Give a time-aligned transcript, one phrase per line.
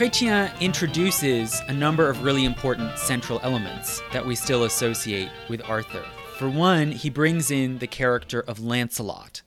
[0.00, 6.02] Chrétien introduces a number of really important central elements that we still associate with Arthur.
[6.38, 9.42] For one, he brings in the character of Lancelot.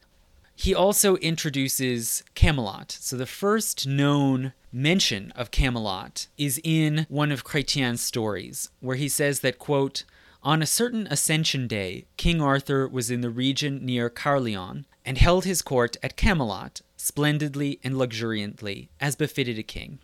[0.55, 2.91] He also introduces Camelot.
[2.91, 9.09] So the first known mention of Camelot is in one of Chrétien's stories, where he
[9.09, 10.03] says that, quote,
[10.43, 15.45] on a certain Ascension Day, King Arthur was in the region near Caerleon and held
[15.45, 19.97] his court at Camelot, splendidly and luxuriantly, as befitted a king.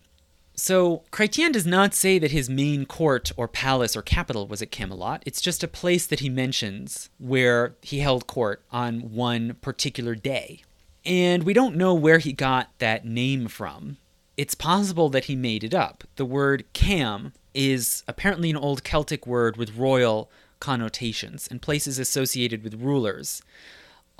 [0.59, 4.71] So, Chrétien does not say that his main court or palace or capital was at
[4.71, 5.23] Camelot.
[5.25, 10.63] It's just a place that he mentions where he held court on one particular day.
[11.05, 13.99] And we don't know where he got that name from.
[14.35, 16.03] It's possible that he made it up.
[16.17, 20.29] The word cam is apparently an old Celtic word with royal
[20.59, 23.41] connotations, and places associated with rulers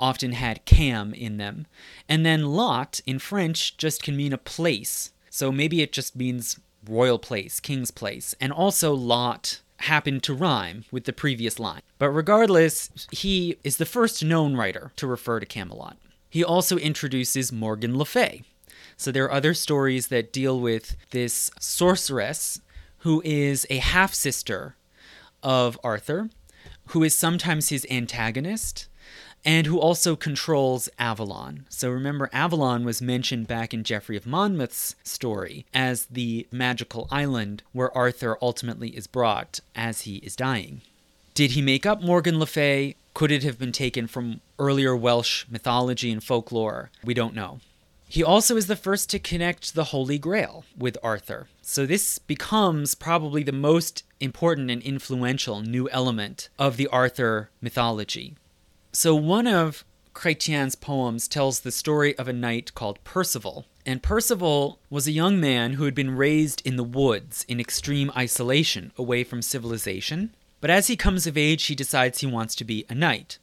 [0.00, 1.66] often had cam in them.
[2.08, 6.60] And then lot in French just can mean a place so maybe it just means
[6.86, 8.34] royal place, king's place.
[8.42, 11.80] And also, lot happened to rhyme with the previous line.
[11.98, 15.96] But regardless, he is the first known writer to refer to Camelot.
[16.28, 18.42] He also introduces Morgan Le Fay.
[18.98, 22.60] So there are other stories that deal with this sorceress
[22.98, 24.76] who is a half sister
[25.42, 26.28] of Arthur,
[26.88, 28.88] who is sometimes his antagonist,
[29.44, 31.66] and who also controls Avalon.
[31.68, 37.62] So remember, Avalon was mentioned back in Geoffrey of Monmouth's story as the magical island
[37.72, 40.82] where Arthur ultimately is brought as he is dying.
[41.34, 42.96] Did he make up Morgan Le Fay?
[43.14, 46.90] Could it have been taken from earlier Welsh mythology and folklore?
[47.02, 47.60] We don't know.
[48.08, 51.46] He also is the first to connect the Holy Grail with Arthur.
[51.62, 58.34] So this becomes probably the most important and influential new element of the Arthur mythology.
[58.92, 59.84] So, one of
[60.14, 63.66] Chrétien's poems tells the story of a knight called Percival.
[63.86, 68.10] And Percival was a young man who had been raised in the woods in extreme
[68.16, 70.34] isolation, away from civilization.
[70.60, 73.38] But as he comes of age, he decides he wants to be a knight.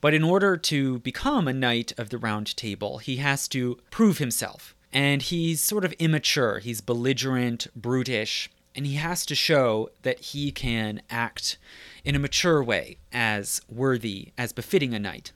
[0.00, 4.18] But in order to become a knight of the Round Table, he has to prove
[4.18, 4.74] himself.
[4.92, 10.50] And he's sort of immature, he's belligerent, brutish, and he has to show that he
[10.50, 11.58] can act
[12.04, 15.32] in a mature way as worthy, as befitting a knight.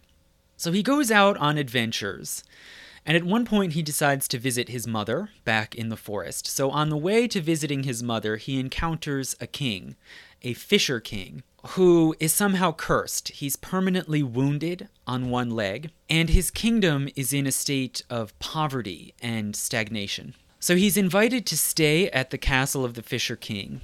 [0.56, 2.42] So he goes out on adventures,
[3.06, 6.46] and at one point he decides to visit his mother back in the forest.
[6.46, 9.96] So on the way to visiting his mother, he encounters a king,
[10.42, 13.28] a fisher king, who is somehow cursed.
[13.28, 19.14] He's permanently wounded on one leg, and his kingdom is in a state of poverty
[19.22, 20.34] and stagnation.
[20.60, 23.80] So he's invited to stay at the castle of the Fisher King.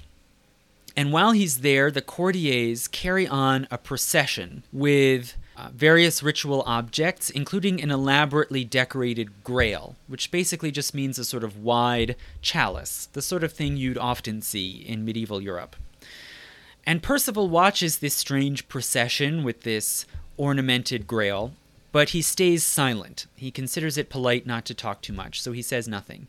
[0.97, 7.31] And while he's there, the courtiers carry on a procession with uh, various ritual objects,
[7.31, 13.23] including an elaborately decorated grail, which basically just means a sort of wide chalice, the
[13.23, 15.77] sort of thing you'd often see in medieval Europe.
[16.87, 21.53] And Percival watches this strange procession with this ornamented grail,
[21.94, 23.27] but he stays silent.
[23.37, 26.27] He considers it polite not to talk too much, so he says nothing.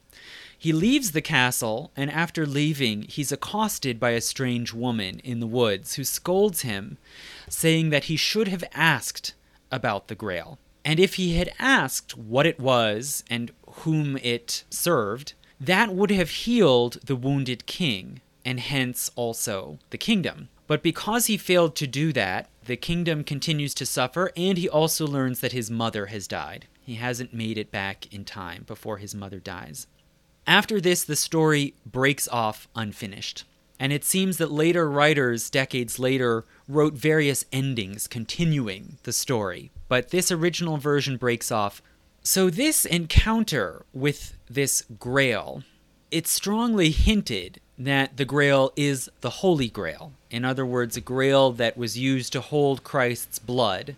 [0.55, 5.47] He leaves the castle, and after leaving, he's accosted by a strange woman in the
[5.47, 6.99] woods who scolds him,
[7.49, 9.33] saying that he should have asked
[9.71, 10.59] about the Grail.
[10.85, 16.29] And if he had asked what it was and whom it served, that would have
[16.29, 20.49] healed the wounded king, and hence also the kingdom.
[20.67, 25.05] But because he failed to do that, the kingdom continues to suffer, and he also
[25.05, 26.67] learns that his mother has died.
[26.81, 29.87] He hasn't made it back in time before his mother dies.
[30.47, 33.43] After this, the story breaks off unfinished.
[33.79, 39.71] And it seems that later writers, decades later, wrote various endings continuing the story.
[39.87, 41.81] But this original version breaks off.
[42.23, 45.63] So, this encounter with this grail,
[46.09, 50.13] it strongly hinted that the grail is the Holy Grail.
[50.35, 53.96] In other words, a grail that was used to hold Christ's blood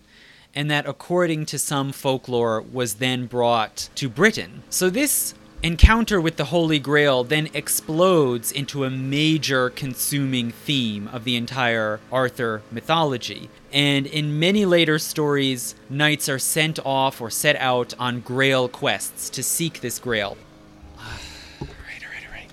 [0.54, 4.64] and that according to some folklore was then brought to Britain.
[4.70, 11.24] So this encounter with the Holy Grail then explodes into a major consuming theme of
[11.24, 13.50] the entire Arthur mythology.
[13.74, 19.30] And in many later stories, knights are sent off or set out on Grail quests
[19.32, 20.38] to seek this Grail.
[20.98, 22.52] right, right, right.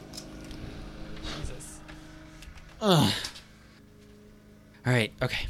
[1.22, 1.80] Jesus.
[2.80, 3.12] Ugh.
[4.86, 5.46] All right, okay.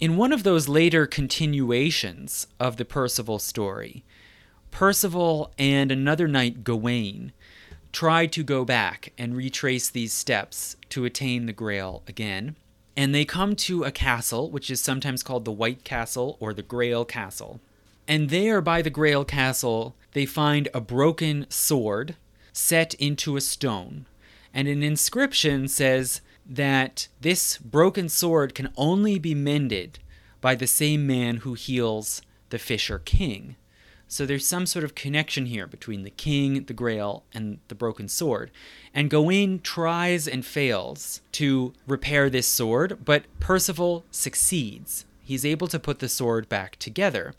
[0.00, 4.04] In one of those later continuations of the Percival story,
[4.70, 7.32] Percival and another knight, Gawain,
[7.92, 12.56] try to go back and retrace these steps to attain the Grail again.
[12.96, 16.62] And they come to a castle, which is sometimes called the White Castle or the
[16.62, 17.60] Grail Castle.
[18.08, 22.16] And there, by the Grail Castle, they find a broken sword,
[22.52, 24.06] set into a stone.
[24.52, 26.22] And an inscription says
[26.52, 29.98] that this broken sword can only be mended
[30.42, 32.20] by the same man who heals
[32.50, 33.56] the Fisher King.
[34.06, 38.08] So there's some sort of connection here between the king, the grail, and the broken
[38.08, 38.50] sword.
[38.92, 45.06] And Gawain tries and fails to repair this sword, but Percival succeeds.
[45.22, 47.32] He's able to put the sword back together,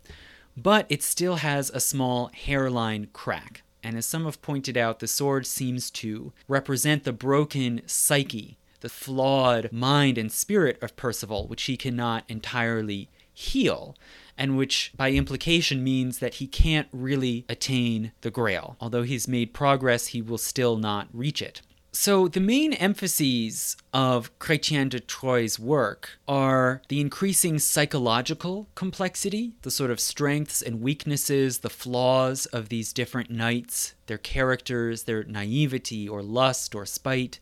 [0.57, 3.62] but it still has a small hairline crack.
[3.83, 8.89] And as some have pointed out, the sword seems to represent the broken psyche, the
[8.89, 13.95] flawed mind and spirit of Percival, which he cannot entirely heal
[14.38, 18.75] and which by implication means that he can't really attain the grail.
[18.81, 21.62] Although he's made progress, he will still not reach it.
[21.95, 29.69] So, the main emphases of Chrétien de Troyes' work are the increasing psychological complexity, the
[29.69, 36.09] sort of strengths and weaknesses, the flaws of these different knights, their characters, their naivety
[36.09, 37.39] or lust or spite.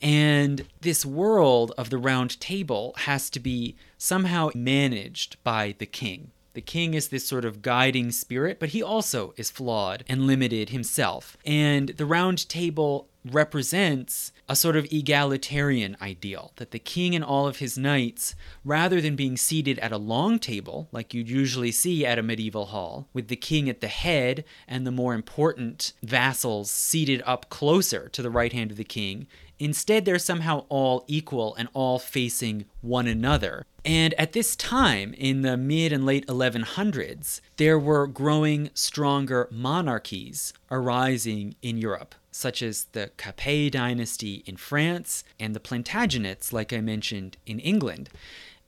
[0.00, 6.30] And this world of the round table has to be somehow managed by the king.
[6.54, 10.70] The king is this sort of guiding spirit, but he also is flawed and limited
[10.70, 11.36] himself.
[11.44, 17.46] And the round table represents a sort of egalitarian ideal that the king and all
[17.46, 18.34] of his knights,
[18.64, 22.66] rather than being seated at a long table, like you'd usually see at a medieval
[22.66, 28.08] hall, with the king at the head and the more important vassals seated up closer
[28.08, 29.26] to the right hand of the king,
[29.58, 33.66] Instead, they're somehow all equal and all facing one another.
[33.84, 40.52] And at this time, in the mid and late 1100s, there were growing stronger monarchies
[40.70, 46.80] arising in Europe, such as the Capet dynasty in France and the Plantagenets, like I
[46.80, 48.10] mentioned, in England.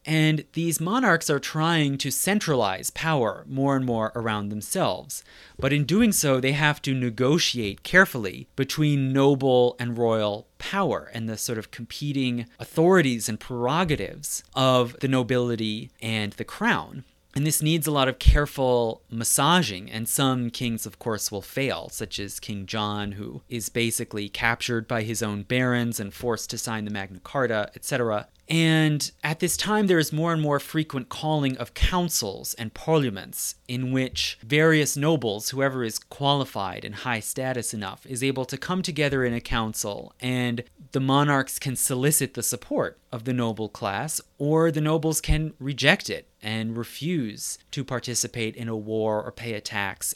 [0.07, 5.23] And these monarchs are trying to centralize power more and more around themselves.
[5.59, 11.29] But in doing so, they have to negotiate carefully between noble and royal power and
[11.29, 17.05] the sort of competing authorities and prerogatives of the nobility and the crown.
[17.35, 21.89] And this needs a lot of careful massaging, and some kings, of course, will fail,
[21.89, 26.59] such as King John, who is basically captured by his own barons and forced to
[26.59, 28.27] sign the Magna Carta, etc.
[28.49, 33.55] And at this time, there is more and more frequent calling of councils and parliaments
[33.69, 38.83] in which various nobles, whoever is qualified and high status enough, is able to come
[38.83, 44.21] together in a council, and the monarchs can solicit the support of the noble class,
[44.37, 49.55] or the nobles can reject it and refuse to participate in a war or pay
[49.55, 50.15] a tax.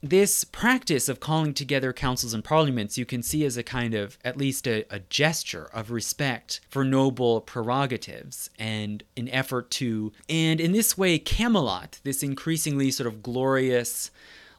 [0.00, 4.16] This practice of calling together councils and parliaments you can see as a kind of
[4.24, 10.60] at least a, a, gesture of respect for noble prerogatives and an effort to and
[10.60, 14.12] in this way camelot this increasingly sort of glorious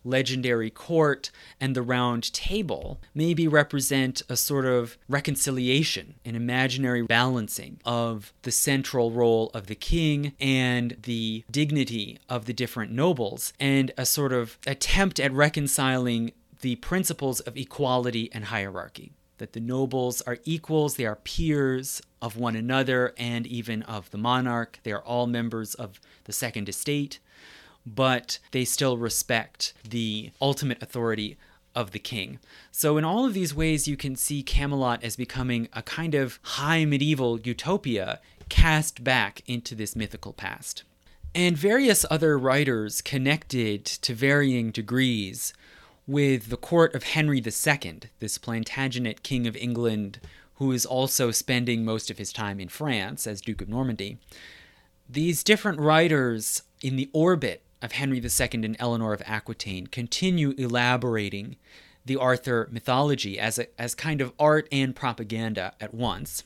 [0.04, 7.80] legendary court and the round table maybe represent a sort of reconciliation, an imaginary balancing
[7.86, 13.92] of the central role of the king and the dignity of the different nobles, and
[13.98, 16.32] a sort of attempt at reconciling
[16.62, 19.14] the principles of equality and hierarchy.
[19.38, 24.18] That the nobles are equals, they are peers of one another and even of the
[24.18, 24.80] monarch.
[24.84, 27.20] They are all members of the second estate
[27.86, 31.38] but they still respect the ultimate authority
[31.76, 32.40] of the king.
[32.72, 36.40] So, in all of these ways, you can see Camelot as becoming a kind of
[36.42, 38.20] high medieval utopia
[38.50, 40.84] cast back into this mythical past.
[41.36, 45.54] And various other writers connected to varying degrees
[46.08, 50.20] with the court of Henry II, this Plantagenet king of England
[50.60, 54.18] who is also spending most of his time in France as Duke of Normandy.
[55.10, 61.56] These different writers in the orbit of Henry II and Eleanor of Aquitaine continue elaborating
[62.06, 66.44] the Arthur mythology as, a, as kind of art and propaganda at once.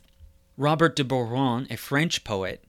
[0.57, 2.63] Robert de Boron, a French poet,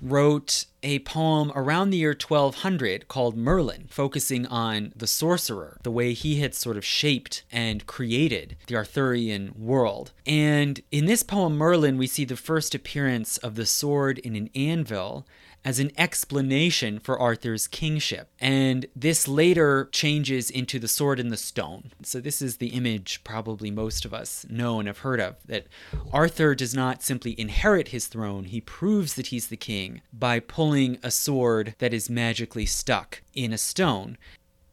[0.00, 6.12] wrote a poem around the year 1200 called Merlin, focusing on the sorcerer, the way
[6.12, 10.12] he had sort of shaped and created the Arthurian world.
[10.24, 14.48] And in this poem, Merlin, we see the first appearance of the sword in an
[14.54, 15.26] anvil
[15.64, 18.30] as an explanation for Arthur's kingship.
[18.40, 21.92] And this later changes into the sword and the stone.
[22.02, 25.66] So, this is the image probably most of us know and have heard of that
[26.12, 30.98] Arthur does not simply inherit his throne, he proves that he's the king by pulling
[31.02, 34.16] a sword that is magically stuck in a stone.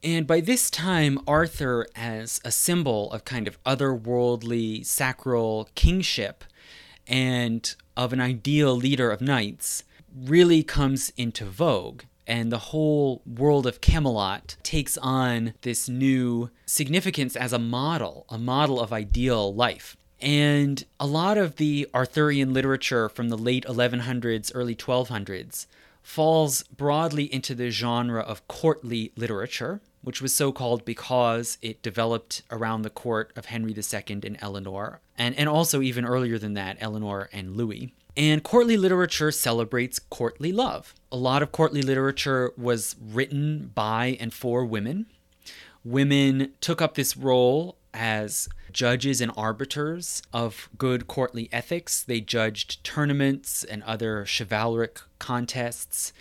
[0.04, 6.44] And by this time, Arthur, as a symbol of kind of otherworldly, sacral kingship
[7.08, 9.84] and of an ideal leader of knights,
[10.26, 17.36] really comes into vogue and the whole world of Camelot takes on this new significance
[17.36, 19.96] as a model, a model of ideal life.
[20.20, 25.68] And a lot of the Arthurian literature from the late 1100s, early 1200s
[26.02, 32.42] falls broadly into the genre of courtly literature, which was so called because it developed
[32.50, 36.78] around the court of Henry II and Eleanor, and, and also even earlier than that,
[36.80, 37.94] Eleanor and Louis.
[38.18, 40.96] And courtly literature celebrates courtly love.
[41.12, 45.06] A lot of courtly literature was written by and for women.
[45.84, 52.02] Women took up this role as judges and arbiters of good courtly ethics.
[52.02, 56.12] They judged tournaments and other chivalric contests.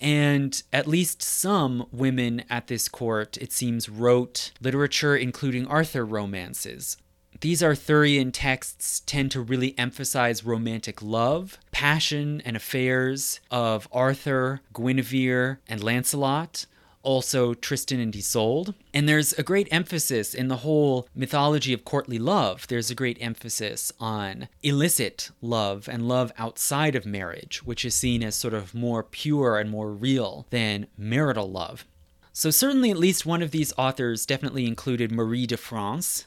[0.00, 6.96] And at least some women at this court, it seems, wrote literature, including Arthur romances.
[7.40, 15.58] These Arthurian texts tend to really emphasize romantic love, passion, and affairs of Arthur, Guinevere,
[15.68, 16.66] and Lancelot,
[17.04, 18.74] also Tristan and Isolde.
[18.92, 22.66] And there's a great emphasis in the whole mythology of courtly love.
[22.66, 28.24] There's a great emphasis on illicit love and love outside of marriage, which is seen
[28.24, 31.86] as sort of more pure and more real than marital love.
[32.32, 36.26] So, certainly, at least one of these authors definitely included Marie de France,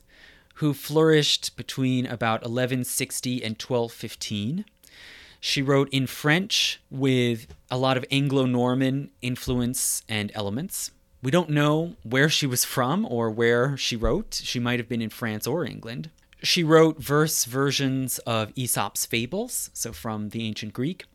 [0.55, 4.65] who flourished between about 1160 and 1215.
[5.39, 10.91] She wrote in French with a lot of Anglo Norman influence and elements.
[11.23, 14.41] We don't know where she was from or where she wrote.
[14.43, 16.09] She might have been in France or England.
[16.43, 21.05] She wrote verse versions of Aesop's fables, so from the ancient Greek.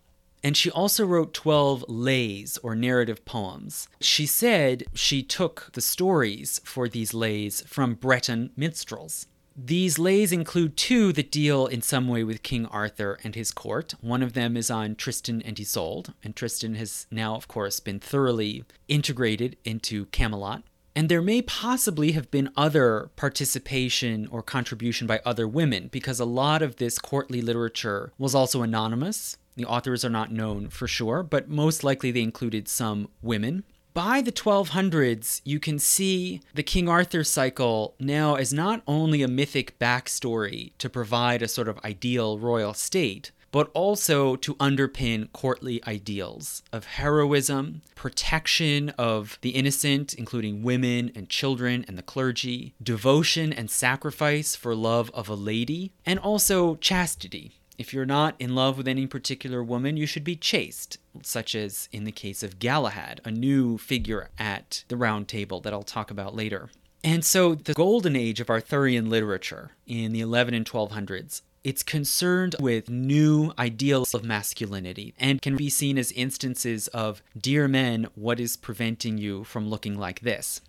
[0.42, 3.88] And she also wrote 12 lays or narrative poems.
[4.00, 9.26] She said she took the stories for these lays from Breton minstrels.
[9.58, 13.94] These lays include two that deal in some way with King Arthur and his court.
[14.02, 17.98] One of them is on Tristan and Isolde, and Tristan has now, of course, been
[17.98, 20.62] thoroughly integrated into Camelot.
[20.94, 26.26] And there may possibly have been other participation or contribution by other women, because a
[26.26, 29.38] lot of this courtly literature was also anonymous.
[29.56, 33.64] The authors are not known for sure, but most likely they included some women
[33.96, 39.26] by the 1200s, you can see the King Arthur cycle now as not only a
[39.26, 45.82] mythic backstory to provide a sort of ideal royal state, but also to underpin courtly
[45.86, 53.50] ideals of heroism, protection of the innocent, including women and children and the clergy, devotion
[53.50, 57.54] and sacrifice for love of a lady, and also chastity.
[57.78, 61.88] If you're not in love with any particular woman, you should be chaste, such as
[61.92, 66.10] in the case of Galahad, a new figure at the Round Table that I'll talk
[66.10, 66.70] about later.
[67.04, 72.54] And so the golden age of Arthurian literature in the 11 and 1200s it's concerned
[72.60, 78.38] with new ideals of masculinity and can be seen as instances of, dear men, what
[78.38, 80.60] is preventing you from looking like this?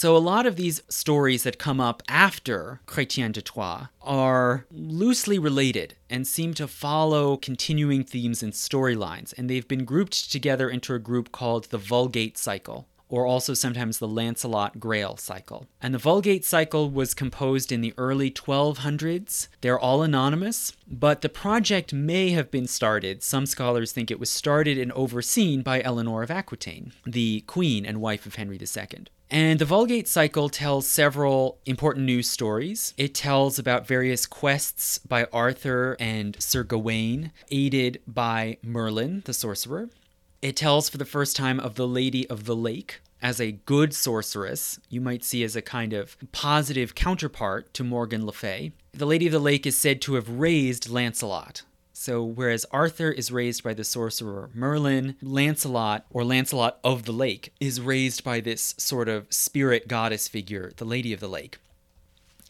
[0.00, 5.40] So, a lot of these stories that come up after Chrétien de Troyes are loosely
[5.40, 10.94] related and seem to follow continuing themes and storylines, and they've been grouped together into
[10.94, 15.66] a group called the Vulgate Cycle or also sometimes the Lancelot Grail cycle.
[15.80, 19.48] And the Vulgate cycle was composed in the early 1200s.
[19.60, 23.22] They're all anonymous, but the project may have been started.
[23.22, 28.00] Some scholars think it was started and overseen by Eleanor of Aquitaine, the queen and
[28.00, 29.06] wife of Henry II.
[29.30, 32.94] And the Vulgate cycle tells several important news stories.
[32.96, 39.90] It tells about various quests by Arthur and Sir Gawain, aided by Merlin, the sorcerer.
[40.40, 43.92] It tells for the first time of the Lady of the Lake as a good
[43.92, 48.70] sorceress, you might see as a kind of positive counterpart to Morgan Le Fay.
[48.92, 51.62] The Lady of the Lake is said to have raised Lancelot.
[51.92, 57.52] So, whereas Arthur is raised by the sorcerer Merlin, Lancelot, or Lancelot of the Lake,
[57.58, 61.58] is raised by this sort of spirit goddess figure, the Lady of the Lake.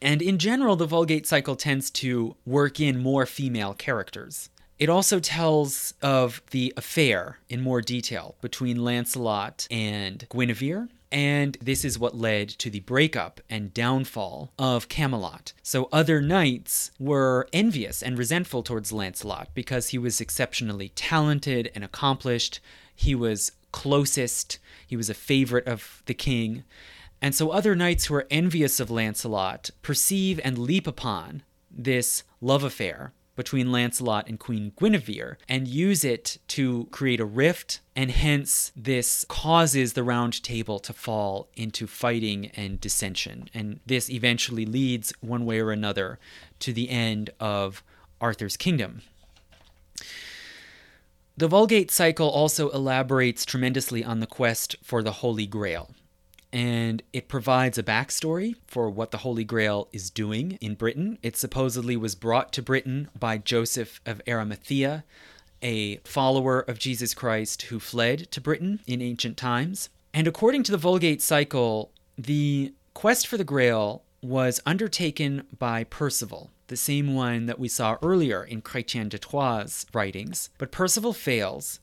[0.02, 4.50] And in general, the Vulgate cycle tends to work in more female characters.
[4.78, 10.88] It also tells of the affair in more detail between Lancelot and Guinevere.
[11.10, 15.52] And this is what led to the breakup and downfall of Camelot.
[15.62, 21.82] So other knights were envious and resentful towards Lancelot because he was exceptionally talented and
[21.82, 22.60] accomplished.
[22.94, 26.64] He was closest, he was a favorite of the king.
[27.20, 32.62] And so other knights who are envious of Lancelot perceive and leap upon this love
[32.62, 38.72] affair between Lancelot and Queen Guinevere and use it to create a rift, and hence
[38.74, 43.48] this causes the Round Table to fall into fighting and dissension.
[43.54, 46.18] And this eventually leads, one way or another,
[46.58, 47.84] to the end of
[48.20, 49.02] Arthur's kingdom.
[51.36, 55.90] The Vulgate cycle also elaborates tremendously on the quest for the Holy Grail.
[56.52, 61.18] And it provides a backstory for what the Holy Grail is doing in Britain.
[61.22, 65.04] It supposedly was brought to Britain by Joseph of Arimathea,
[65.62, 69.90] a follower of Jesus Christ who fled to Britain in ancient times.
[70.14, 76.50] And according to the Vulgate cycle, the quest for the Grail was undertaken by Percival,
[76.68, 80.50] the same one that we saw earlier in Chrétien de Troyes' writings.
[80.58, 81.80] But Percival fails,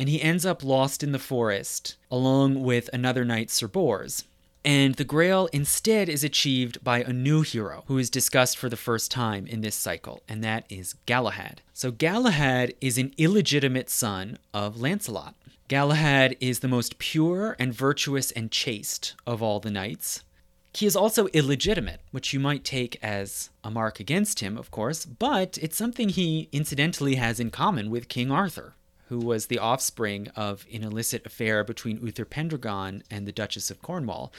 [0.00, 4.24] and he ends up lost in the forest along with another knight, Sir Bors.
[4.64, 8.78] And the Grail instead is achieved by a new hero who is discussed for the
[8.78, 11.60] first time in this cycle, and that is Galahad.
[11.74, 15.34] So, Galahad is an illegitimate son of Lancelot.
[15.68, 20.24] Galahad is the most pure and virtuous and chaste of all the knights.
[20.72, 25.04] He is also illegitimate, which you might take as a mark against him, of course,
[25.04, 28.74] but it's something he incidentally has in common with King Arthur,
[29.10, 33.82] who was the offspring of an illicit affair between Uther Pendragon and the Duchess of
[33.82, 34.32] Cornwall.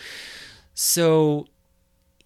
[0.73, 1.47] So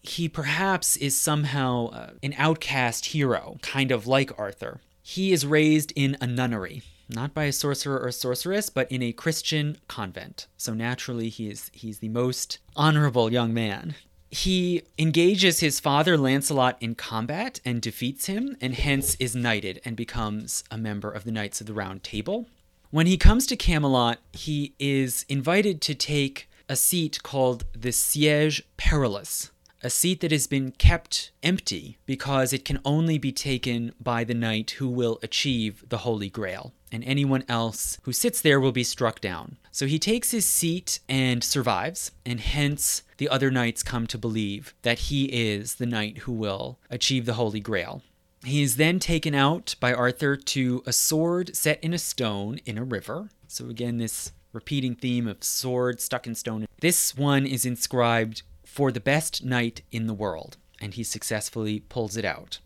[0.04, 4.80] he perhaps is somehow uh, an outcast hero, kind of like Arthur.
[5.02, 9.12] He is raised in a nunnery, not by a sorcerer or sorceress, but in a
[9.12, 10.46] Christian convent.
[10.56, 13.96] So naturally, he is he's the most honorable young man.
[14.32, 19.96] He engages his father Lancelot in combat and defeats him, and hence is knighted and
[19.96, 22.48] becomes a member of the Knights of the Round Table.
[22.92, 28.64] When he comes to Camelot, he is invited to take a seat called the Siege
[28.78, 29.52] Perilous,
[29.86, 34.34] a seat that has been kept empty because it can only be taken by the
[34.34, 38.84] knight who will achieve the Holy Grail, and anyone else who sits there will be
[38.84, 39.58] struck down.
[39.72, 44.74] So he takes his seat and survives, and hence the other knights come to believe
[44.82, 48.02] that he is the knight who will achieve the Holy Grail.
[48.44, 52.80] He is then taken out by Arthur to a sword set in a stone in
[52.80, 53.30] a river.
[53.48, 56.66] So, again, this repeating theme of sword stuck in stone.
[56.80, 58.42] This one is inscribed
[58.76, 62.60] for the best knight in the world, and he successfully pulls it out.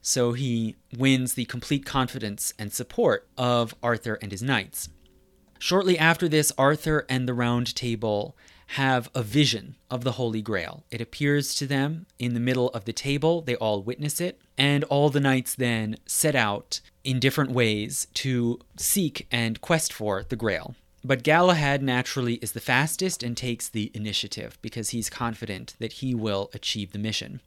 [0.00, 4.90] So he wins the complete confidence and support of Arthur and his knights.
[5.58, 8.36] Shortly after this, Arthur and the Round Table
[8.78, 10.84] have a vision of the Holy Grail.
[10.92, 14.84] It appears to them in the middle of the table, they all witness it, and
[14.84, 20.36] all the knights then set out in different ways to seek and quest for the
[20.36, 20.76] Grail.
[21.06, 26.16] But Galahad naturally is the fastest and takes the initiative because he's confident that he
[26.16, 27.40] will achieve the mission.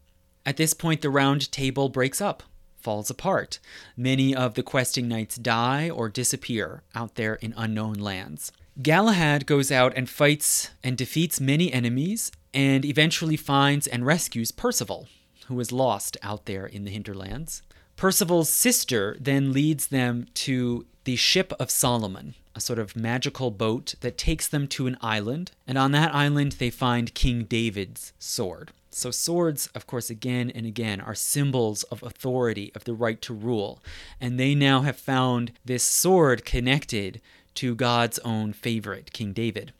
[0.46, 2.42] At this point, the round table breaks up,
[2.78, 3.60] falls apart.
[3.98, 8.54] Many of the questing knights die or disappear out there in unknown lands.
[8.82, 15.10] Galahad goes out and fights and defeats many enemies and eventually finds and rescues Percival,
[15.48, 17.62] who is lost out there in the hinterlands.
[17.98, 23.96] Percival's sister then leads them to the Ship of Solomon, a sort of magical boat
[24.02, 28.70] that takes them to an island, and on that island they find King David's sword.
[28.92, 33.34] So, swords, of course, again and again are symbols of authority, of the right to
[33.34, 33.82] rule,
[34.22, 37.22] and they now have found this sword connected
[37.56, 39.74] to God's own favorite, King David.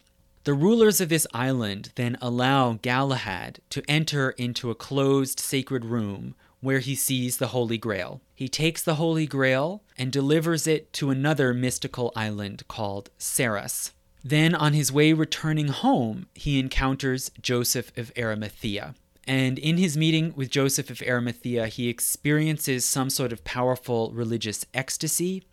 [0.46, 6.34] The rulers of this island then allow Galahad to enter into a closed sacred room
[6.62, 8.22] where he sees the Holy Grail.
[8.36, 13.92] He takes the Holy Grail and delivers it to another mystical island called Sarras.
[14.24, 18.96] Then, on his way returning home, he encounters Joseph of Arimathea.
[19.26, 24.66] And in his meeting with Joseph of Arimathea, he experiences some sort of powerful religious
[24.74, 25.44] ecstasy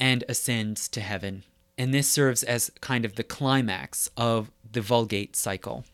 [0.00, 1.44] and ascends to heaven.
[1.76, 5.84] And this serves as kind of the climax of the Vulgate cycle.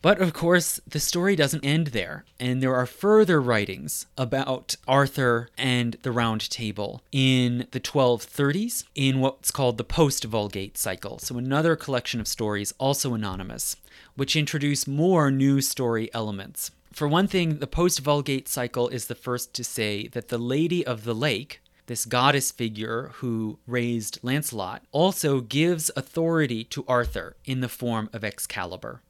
[0.00, 5.48] But of course, the story doesn't end there, and there are further writings about Arthur
[5.58, 11.36] and the Round Table in the 1230s in what's called the post Vulgate cycle, so
[11.36, 13.74] another collection of stories, also anonymous,
[14.14, 16.70] which introduce more new story elements.
[16.92, 20.86] For one thing, the post Vulgate cycle is the first to say that the Lady
[20.86, 27.60] of the Lake, this goddess figure who raised Lancelot, also gives authority to Arthur in
[27.60, 29.00] the form of Excalibur.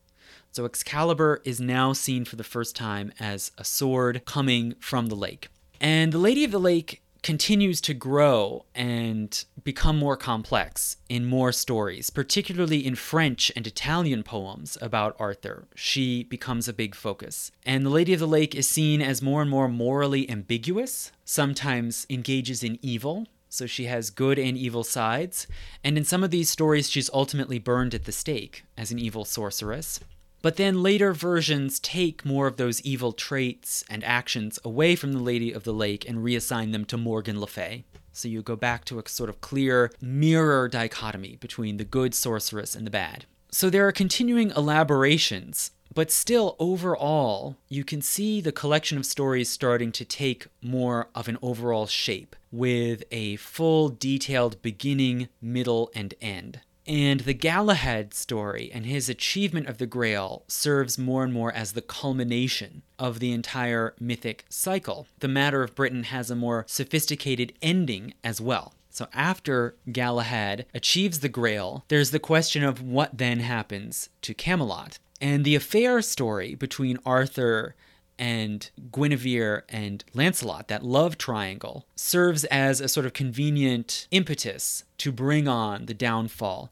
[0.58, 5.14] So Excalibur is now seen for the first time as a sword coming from the
[5.14, 5.50] lake.
[5.80, 11.52] And the Lady of the Lake continues to grow and become more complex in more
[11.52, 15.68] stories, particularly in French and Italian poems about Arthur.
[15.76, 17.52] She becomes a big focus.
[17.64, 22.04] And the Lady of the Lake is seen as more and more morally ambiguous, sometimes
[22.10, 23.28] engages in evil.
[23.48, 25.46] So she has good and evil sides.
[25.84, 29.24] And in some of these stories, she's ultimately burned at the stake as an evil
[29.24, 30.00] sorceress.
[30.40, 35.22] But then later versions take more of those evil traits and actions away from the
[35.22, 37.84] Lady of the Lake and reassign them to Morgan Le Fay.
[38.12, 42.74] So you go back to a sort of clear mirror dichotomy between the good sorceress
[42.74, 43.26] and the bad.
[43.50, 49.48] So there are continuing elaborations, but still, overall, you can see the collection of stories
[49.48, 56.14] starting to take more of an overall shape with a full, detailed beginning, middle, and
[56.20, 56.60] end.
[56.88, 61.72] And the Galahad story and his achievement of the Grail serves more and more as
[61.72, 65.06] the culmination of the entire mythic cycle.
[65.18, 68.72] The Matter of Britain has a more sophisticated ending as well.
[68.88, 74.98] So after Galahad achieves the Grail, there's the question of what then happens to Camelot.
[75.20, 77.74] And the affair story between Arthur
[78.18, 85.12] and Guinevere and Lancelot, that love triangle, serves as a sort of convenient impetus to
[85.12, 86.70] bring on the downfall.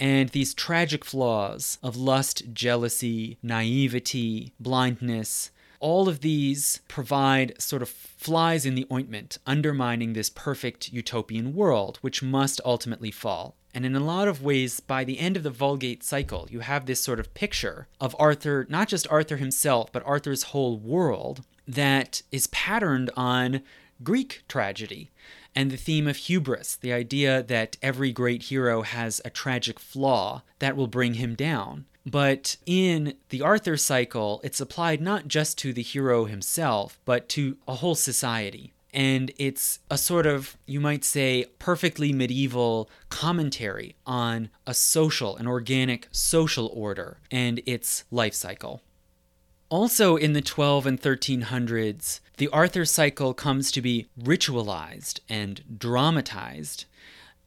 [0.00, 7.88] And these tragic flaws of lust, jealousy, naivety, blindness, all of these provide sort of
[7.88, 13.54] flies in the ointment, undermining this perfect utopian world, which must ultimately fall.
[13.74, 16.86] And in a lot of ways, by the end of the Vulgate cycle, you have
[16.86, 22.22] this sort of picture of Arthur, not just Arthur himself, but Arthur's whole world that
[22.32, 23.62] is patterned on
[24.02, 25.10] Greek tragedy
[25.54, 30.42] and the theme of hubris, the idea that every great hero has a tragic flaw
[30.60, 31.84] that will bring him down.
[32.06, 37.58] But in the Arthur cycle, it's applied not just to the hero himself, but to
[37.66, 44.50] a whole society and it's a sort of, you might say, perfectly medieval commentary on
[44.66, 48.82] a social, an organic social order and its life cycle.
[49.70, 56.86] Also, in the 12 and 1300s, the Arthur cycle comes to be ritualized and dramatized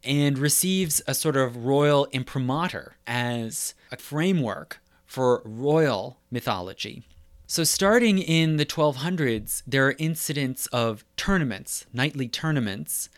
[0.03, 7.03] and receives a sort of royal imprimatur as a framework for royal mythology.
[7.51, 13.09] So, starting in the 1200s, there are incidents of tournaments, knightly tournaments,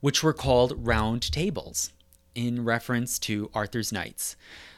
[0.00, 1.92] which were called round tables
[2.34, 4.34] in reference to Arthur's knights.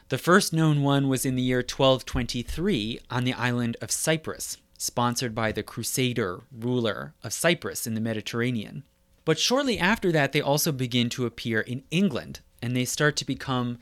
[0.09, 5.33] The first known one was in the year 1223 on the island of Cyprus, sponsored
[5.33, 8.83] by the Crusader ruler of Cyprus in the Mediterranean.
[9.25, 13.25] But shortly after that, they also begin to appear in England, and they start to
[13.25, 13.79] become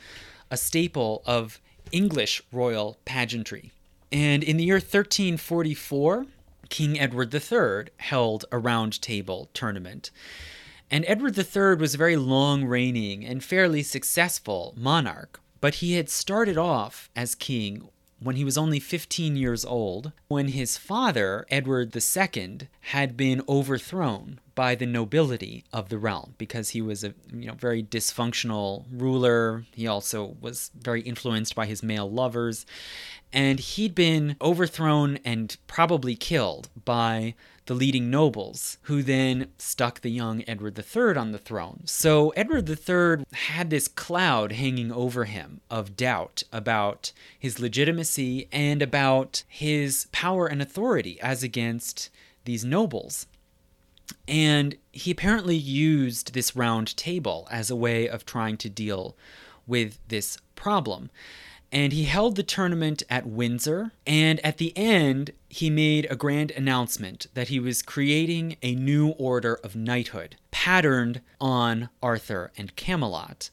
[0.50, 1.60] a staple of
[1.92, 3.74] English royal pageantry.
[4.12, 6.26] And in the year 1344,
[6.70, 10.12] King Edward III held a round table tournament.
[10.90, 16.10] And Edward III was a very long reigning and fairly successful monarch, but he had
[16.10, 17.90] started off as king
[18.20, 24.40] when he was only 15 years old, when his father, Edward II, had been overthrown
[24.58, 29.64] by the nobility of the realm because he was a you know very dysfunctional ruler.
[29.72, 32.66] He also was very influenced by his male lovers
[33.34, 40.10] and he'd been overthrown and probably killed by the leading nobles, who then stuck the
[40.10, 41.82] young Edward III on the throne.
[41.86, 48.82] So Edward III had this cloud hanging over him of doubt about his legitimacy and
[48.82, 52.10] about his power and authority as against
[52.46, 53.28] these nobles.
[54.28, 59.16] And he apparently used this round table as a way of trying to deal
[59.66, 61.10] with this problem
[61.72, 63.92] and he held the tournament at Windsor.
[64.06, 69.10] And at the end, he made a grand announcement that he was creating a new
[69.10, 73.50] order of knighthood, patterned on Arthur and Camelot.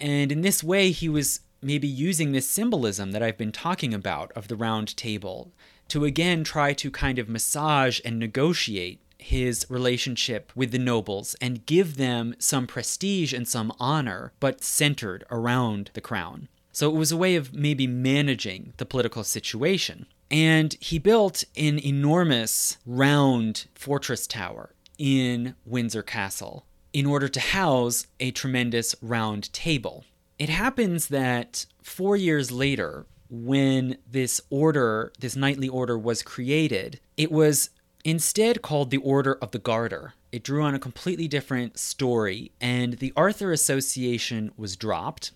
[0.00, 4.32] And in this way, he was maybe using this symbolism that I've been talking about
[4.32, 5.52] of the round table
[5.88, 11.66] to again try to kind of massage and negotiate his relationship with the nobles and
[11.66, 16.48] give them some prestige and some honor, but centered around the crown.
[16.72, 20.06] So it was a way of maybe managing the political situation.
[20.30, 28.06] And he built an enormous round fortress tower in Windsor Castle in order to house
[28.20, 30.04] a tremendous round table.
[30.38, 37.32] It happens that four years later, when this order, this knightly order, was created, it
[37.32, 37.70] was
[38.08, 40.14] instead called the Order of the Garter.
[40.32, 45.32] It drew on a completely different story, and the Arthur Association was dropped.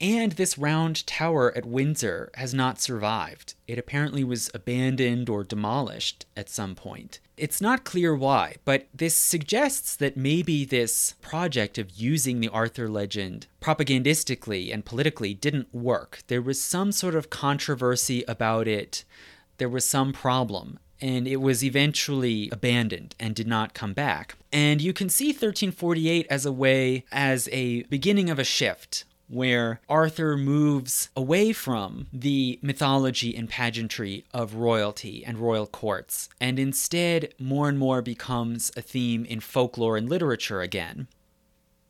[0.00, 3.54] And this round tower at Windsor has not survived.
[3.68, 7.20] It apparently was abandoned or demolished at some point.
[7.36, 12.88] It's not clear why, but this suggests that maybe this project of using the Arthur
[12.88, 16.22] legend propagandistically and politically didn't work.
[16.26, 19.04] There was some sort of controversy about it,
[19.58, 24.36] there was some problem, and it was eventually abandoned and did not come back.
[24.52, 29.80] And you can see 1348 as a way, as a beginning of a shift where
[29.88, 37.32] Arthur moves away from the mythology and pageantry of royalty and royal courts, and instead
[37.38, 41.08] more and more becomes a theme in folklore and literature again.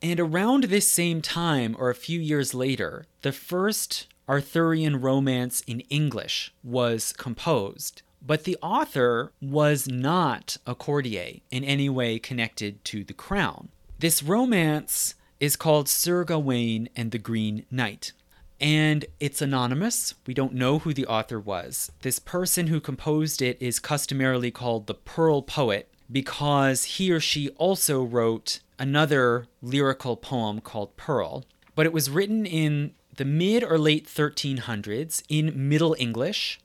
[0.01, 5.81] And around this same time, or a few years later, the first Arthurian romance in
[5.81, 8.01] English was composed.
[8.25, 13.69] But the author was not a courtier in any way connected to the crown.
[13.99, 18.13] This romance is called Sir Gawain and the Green Knight.
[18.61, 20.13] And it's anonymous.
[20.25, 21.91] We don't know who the author was.
[22.01, 27.49] This person who composed it is customarily called the Pearl Poet because he or she
[27.51, 31.43] also wrote another lyrical poem called Pearl.
[31.75, 36.59] But it was written in the mid or late 1300s in Middle English,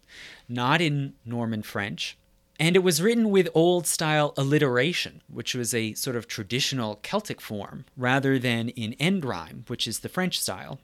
[0.49, 2.17] not in Norman French.
[2.61, 7.41] And it was written with old style alliteration, which was a sort of traditional Celtic
[7.41, 10.81] form, rather than in end rhyme, which is the French style.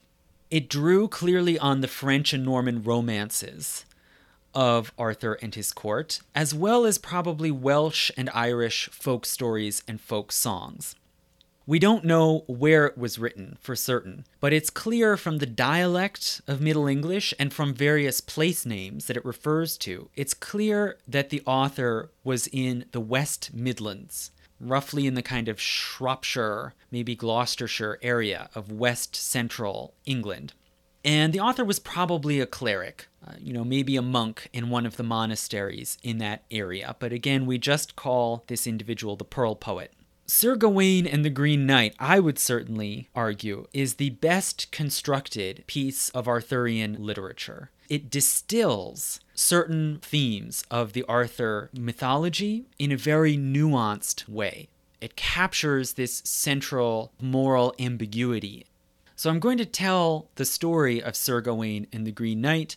[0.51, 3.85] It drew clearly on the French and Norman romances
[4.55, 10.01] of Arthur and his court, as well as probably Welsh and Irish folk stories and
[10.01, 10.95] folk songs.
[11.67, 16.43] We don't know where it was written for certain, but it's clear from the dialect
[16.47, 20.11] of Middle English and from various place names that it refers to.
[20.15, 25.59] It's clear that the author was in the West Midlands, roughly in the kind of
[25.59, 30.53] Shropshire, maybe Gloucestershire area of west central England.
[31.03, 34.85] And the author was probably a cleric, uh, you know, maybe a monk in one
[34.85, 36.95] of the monasteries in that area.
[36.99, 39.95] But again, we just call this individual the Pearl Poet.
[40.27, 46.09] Sir Gawain and the Green Knight, I would certainly argue, is the best constructed piece
[46.11, 47.71] of Arthurian literature.
[47.91, 54.69] It distills certain themes of the Arthur mythology in a very nuanced way.
[54.99, 58.65] It captures this central moral ambiguity.
[59.17, 62.77] So I'm going to tell the story of Sir Gawain and the Green Knight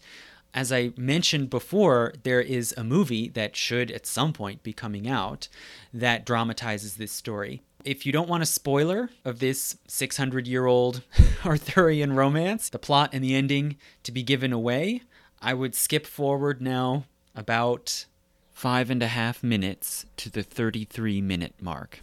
[0.58, 5.08] as I mentioned before, there is a movie that should at some point be coming
[5.08, 5.50] out
[5.93, 7.62] that dramatizes this story.
[7.86, 11.04] If you don't want a spoiler of this 600 year old
[11.46, 15.04] Arthurian romance, the plot and the ending to be given away,
[15.39, 18.08] I would skip forward now about
[18.52, 22.00] five and a half minutes to the 33 minute mark.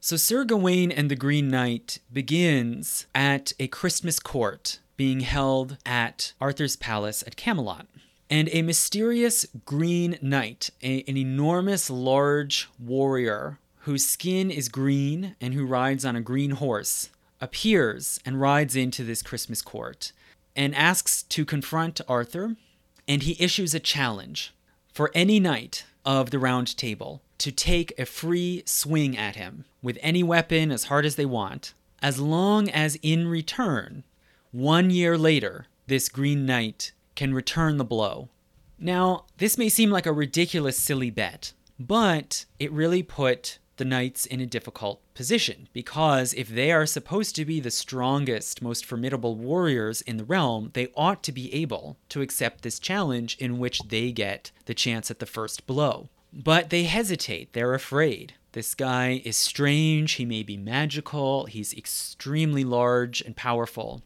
[0.00, 6.32] So, Sir Gawain and the Green Knight begins at a Christmas court being held at
[6.40, 7.88] Arthur's palace at Camelot.
[8.30, 15.54] And a mysterious green knight, a, an enormous large warrior whose skin is green and
[15.54, 17.10] who rides on a green horse,
[17.40, 20.12] appears and rides into this Christmas court
[20.54, 22.54] and asks to confront Arthur.
[23.08, 24.54] And he issues a challenge
[24.94, 29.98] for any knight of the round table to take a free swing at him with
[30.00, 34.04] any weapon as hard as they want, as long as in return
[34.52, 38.28] one year later, this Green Knight can return the blow.
[38.78, 44.26] Now, this may seem like a ridiculous, silly bet, but it really put the knights
[44.26, 49.34] in a difficult position because if they are supposed to be the strongest, most formidable
[49.36, 53.80] warriors in the realm, they ought to be able to accept this challenge in which
[53.88, 56.08] they get the chance at the first blow.
[56.32, 58.34] But they hesitate, they're afraid.
[58.52, 64.02] This guy is strange, he may be magical, he's extremely large and powerful.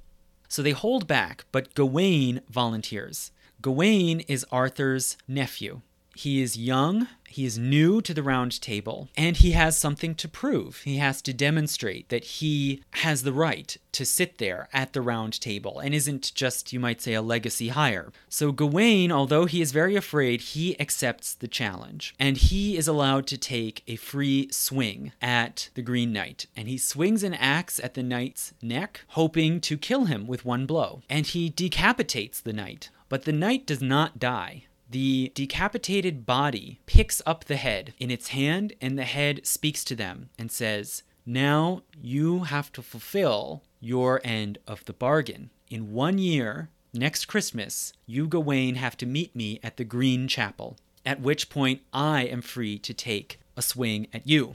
[0.49, 3.31] So they hold back, but Gawain volunteers.
[3.63, 5.81] Gawain is Arthur's nephew.
[6.15, 10.27] He is young, he is new to the round table, and he has something to
[10.27, 10.81] prove.
[10.85, 15.39] He has to demonstrate that he has the right to sit there at the round
[15.39, 18.11] table and isn't just, you might say, a legacy hire.
[18.31, 23.27] So Gawain, although he is very afraid, he accepts the challenge, and he is allowed
[23.27, 26.47] to take a free swing at the Green Knight.
[26.57, 30.65] And he swings an axe at the knight's neck, hoping to kill him with one
[30.65, 31.03] blow.
[31.11, 32.89] And he decapitates the knight.
[33.11, 34.65] But the knight does not die.
[34.89, 39.97] The decapitated body picks up the head in its hand, and the head speaks to
[39.97, 45.51] them and says, Now you have to fulfill your end of the bargain.
[45.69, 50.77] In one year, next Christmas, you, Gawain, have to meet me at the Green Chapel,
[51.05, 54.55] at which point I am free to take a swing at you.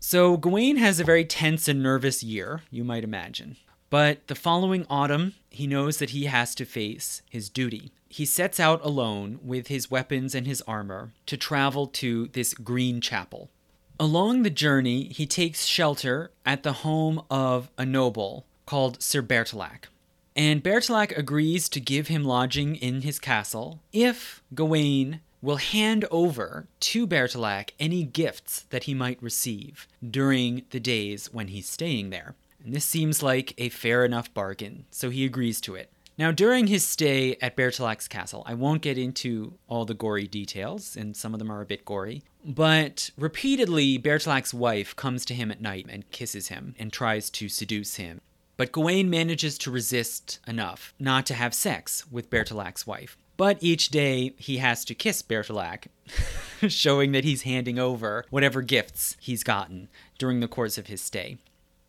[0.00, 3.56] So Gawain has a very tense and nervous year, you might imagine.
[3.90, 7.92] But the following autumn, he knows that he has to face his duty.
[8.08, 13.00] He sets out alone with his weapons and his armor to travel to this green
[13.00, 13.50] chapel.
[13.98, 19.88] Along the journey, he takes shelter at the home of a noble called Sir Bertilac.
[20.34, 26.66] And Bertilac agrees to give him lodging in his castle if Gawain will hand over
[26.80, 32.34] to Bertilac any gifts that he might receive during the days when he's staying there.
[32.66, 35.92] And this seems like a fair enough bargain, so he agrees to it.
[36.18, 40.96] Now, during his stay at Bertilac's castle, I won't get into all the gory details,
[40.96, 45.52] and some of them are a bit gory, but repeatedly, Bertilac's wife comes to him
[45.52, 48.20] at night and kisses him and tries to seduce him.
[48.56, 53.16] But Gawain manages to resist enough not to have sex with Bertilac's wife.
[53.36, 55.86] But each day he has to kiss Bertilac,
[56.68, 61.38] showing that he's handing over whatever gifts he's gotten during the course of his stay.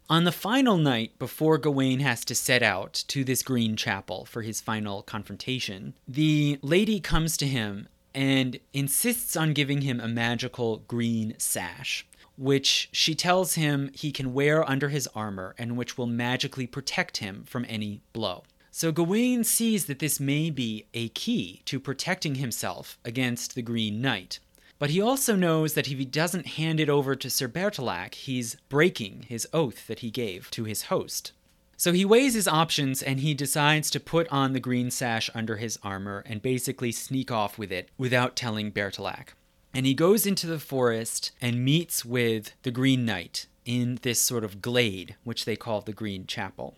[0.09, 4.41] On the final night, before Gawain has to set out to this green chapel for
[4.41, 10.77] his final confrontation, the lady comes to him and insists on giving him a magical
[10.87, 16.07] green sash, which she tells him he can wear under his armor and which will
[16.07, 18.43] magically protect him from any blow.
[18.71, 23.99] So Gawain sees that this may be a key to protecting himself against the Green
[23.99, 24.39] Knight.
[24.79, 28.55] But he also knows that if he doesn't hand it over to Sir Bertilac, he's
[28.69, 31.31] breaking his oath that he gave to his host.
[31.75, 35.57] So he weighs his options and he decides to put on the green sash under
[35.57, 39.33] his armor and basically sneak off with it without telling Bertilac.
[39.73, 44.43] And he goes into the forest and meets with the Green Knight in this sort
[44.43, 46.75] of glade, which they call the Green Chapel.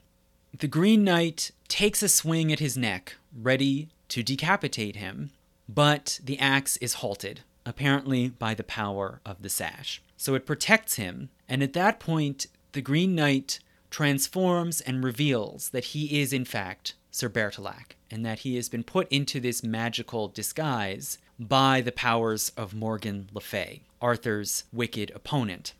[0.57, 5.29] The Green Knight takes a swing at his neck, ready to decapitate him,
[5.69, 10.01] but the axe is halted apparently by the power of the sash.
[10.17, 13.59] So it protects him, and at that point, the Green Knight
[13.91, 18.83] transforms and reveals that he is, in fact, Sir Bertilac, and that he has been
[18.83, 25.73] put into this magical disguise by the powers of Morgan Le Fay, Arthur's wicked opponent.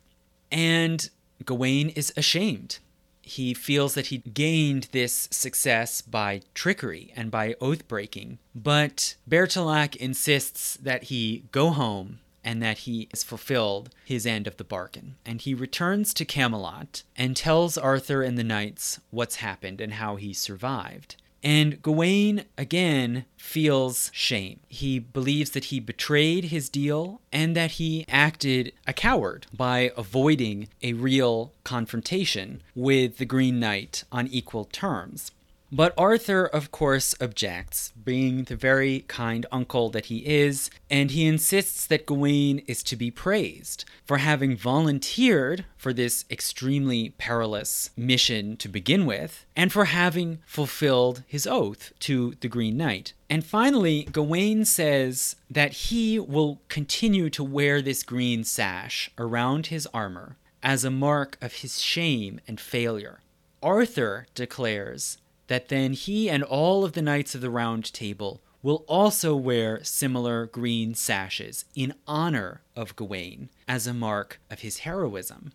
[0.50, 1.10] And
[1.44, 2.78] Gawain is ashamed
[3.22, 8.38] he feels that he gained this success by trickery and by oath breaking.
[8.54, 14.56] But Bertilac insists that he go home and that he has fulfilled his end of
[14.56, 15.16] the bargain.
[15.26, 20.16] And he returns to Camelot and tells Arthur and the knights what's happened and how
[20.16, 21.16] he survived.
[21.42, 24.60] And Gawain, again, feels shame.
[24.68, 30.68] He believes that he betrayed his deal and that he acted a coward by avoiding
[30.82, 35.32] a real confrontation with the Green Knight on equal terms.
[35.72, 41.26] But Arthur, of course, objects, being the very kind uncle that he is, and he
[41.26, 48.56] insists that Gawain is to be praised for having volunteered for this extremely perilous mission
[48.56, 53.12] to begin with, and for having fulfilled his oath to the Green Knight.
[53.28, 59.86] And finally, Gawain says that he will continue to wear this green sash around his
[59.94, 63.20] armor as a mark of his shame and failure.
[63.62, 65.18] Arthur declares
[65.50, 69.82] that then he and all of the knights of the Round Table will also wear
[69.82, 75.50] similar green sashes in honor of Gawain as a mark of his heroism.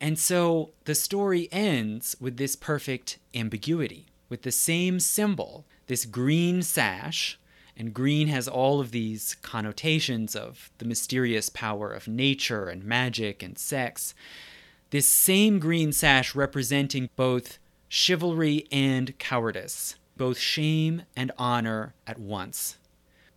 [0.00, 6.62] And so the story ends with this perfect ambiguity, with the same symbol, this green
[6.62, 7.36] sash,
[7.76, 13.42] and green has all of these connotations of the mysterious power of nature and magic
[13.42, 14.14] and sex.
[14.90, 17.58] This same green sash representing both
[17.92, 22.78] chivalry and cowardice, both shame and honor at once.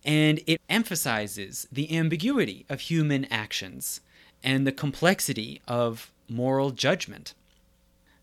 [0.04, 4.00] And it emphasizes the ambiguity of human actions
[4.44, 7.34] and the complexity of moral judgment.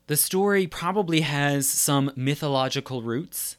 [0.07, 3.57] The story probably has some mythological roots.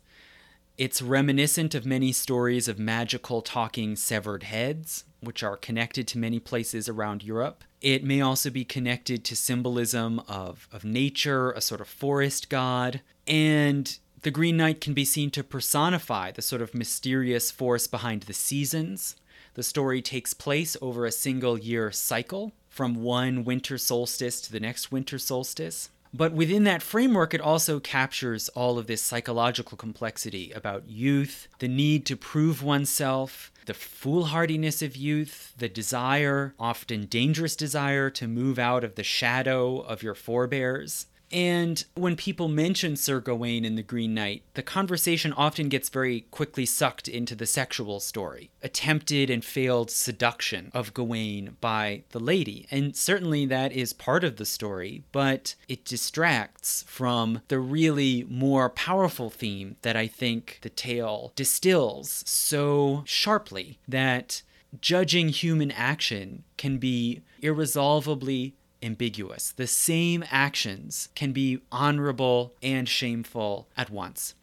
[0.78, 6.40] It's reminiscent of many stories of magical talking severed heads, which are connected to many
[6.40, 7.62] places around Europe.
[7.82, 13.02] It may also be connected to symbolism of, of nature, a sort of forest god.
[13.26, 18.22] And the Green Knight can be seen to personify the sort of mysterious force behind
[18.22, 19.16] the seasons.
[19.54, 24.60] The story takes place over a single year cycle, from one winter solstice to the
[24.60, 25.90] next winter solstice.
[26.14, 31.68] But within that framework, it also captures all of this psychological complexity about youth, the
[31.68, 38.58] need to prove oneself, the foolhardiness of youth, the desire, often dangerous desire, to move
[38.58, 41.06] out of the shadow of your forebears.
[41.32, 46.22] And when people mention Sir Gawain in The Green Knight, the conversation often gets very
[46.30, 52.66] quickly sucked into the sexual story, attempted and failed seduction of Gawain by the lady.
[52.70, 58.68] And certainly that is part of the story, but it distracts from the really more
[58.68, 64.42] powerful theme that I think the tale distills so sharply that
[64.80, 69.52] judging human action can be irresolvably ambiguous.
[69.52, 74.34] The same actions can be honorable and shameful at once.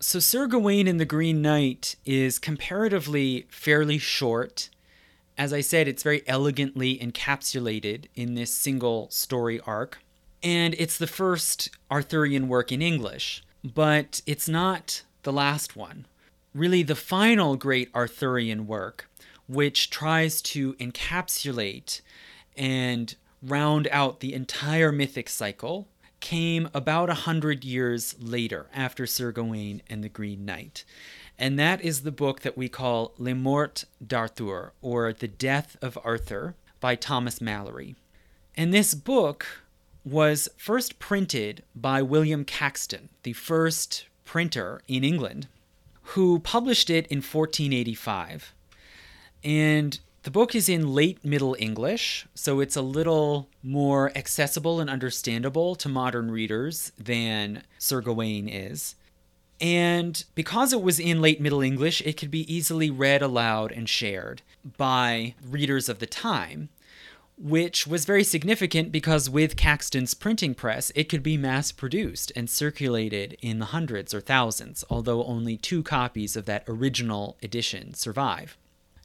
[0.00, 4.68] So, Sir Gawain and The Green Knight is comparatively fairly short.
[5.38, 10.00] As I said, it's very elegantly encapsulated in this single story arc.
[10.42, 16.06] And it's the first Arthurian work in English, but it's not the last one.
[16.52, 19.08] Really, the final great Arthurian work,
[19.46, 22.00] which tries to encapsulate
[22.56, 25.88] and round out the entire mythic cycle,
[26.20, 30.84] came about a hundred years later after Sir Gawain and the Green Knight.
[31.38, 35.98] And that is the book that we call Le Morte d'Arthur, or The Death of
[36.04, 37.96] Arthur, by Thomas Malory.
[38.56, 39.46] And this book
[40.04, 45.48] was first printed by William Caxton, the first printer in England,
[46.02, 48.54] who published it in 1485.
[49.44, 54.88] And the book is in late Middle English, so it's a little more accessible and
[54.88, 58.94] understandable to modern readers than Sir Gawain is.
[59.60, 63.88] And because it was in late Middle English, it could be easily read aloud and
[63.88, 64.42] shared
[64.76, 66.68] by readers of the time
[67.42, 72.48] which was very significant because with Caxton's printing press, it could be mass produced and
[72.48, 78.56] circulated in the hundreds or thousands, although only two copies of that original edition survive.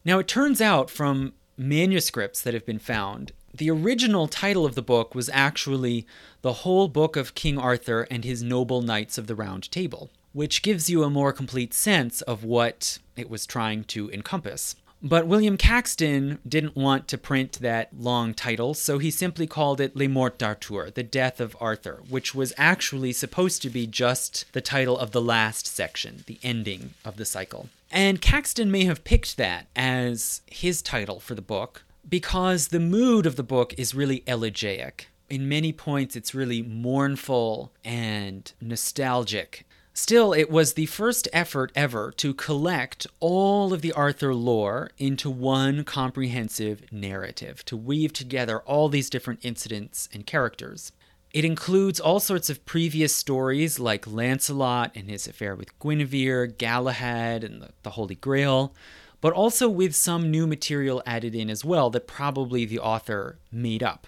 [0.08, 4.82] Now, it turns out from manuscripts that have been found, the original title of the
[4.82, 6.08] book was actually
[6.43, 10.62] The Whole Book of King Arthur and His Noble Knights of the Round Table, which
[10.62, 14.78] gives you a more complete sense of what it was trying to encompass.
[15.01, 19.95] But William Caxton didn't want to print that long title, so he simply called it
[19.95, 24.61] Le Morte d'Arthur, The Death of Arthur, which was actually supposed to be just the
[24.61, 27.69] title of the last section, the ending of the cycle.
[27.91, 33.25] And Caxton may have picked that as his title for the book because the mood
[33.25, 35.07] of the book is really elegiac.
[35.29, 39.65] In many points, it's really mournful and nostalgic
[39.99, 45.27] Still, it was the first effort ever to collect all of the Arthur lore into
[45.27, 50.91] one comprehensive narrative, to weave together all these different incidents and characters.
[51.31, 57.43] It includes all sorts of previous stories like Lancelot and his affair with Guinevere, Galahad,
[57.43, 58.75] and the, the Holy Grail,
[59.19, 63.81] but also with some new material added in as well that probably the author made
[63.81, 64.05] up.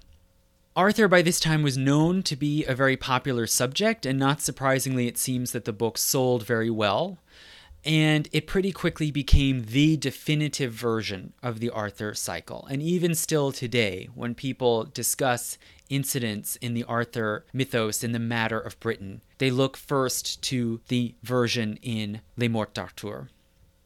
[0.75, 5.07] Arthur by this time was known to be a very popular subject, and not surprisingly,
[5.07, 7.17] it seems that the book sold very well.
[7.85, 12.67] And it pretty quickly became the definitive version of the Arthur cycle.
[12.69, 15.57] And even still today, when people discuss
[15.89, 21.15] incidents in the Arthur mythos in the matter of Britain, they look first to the
[21.23, 23.29] version in Le Morte d'Arthur.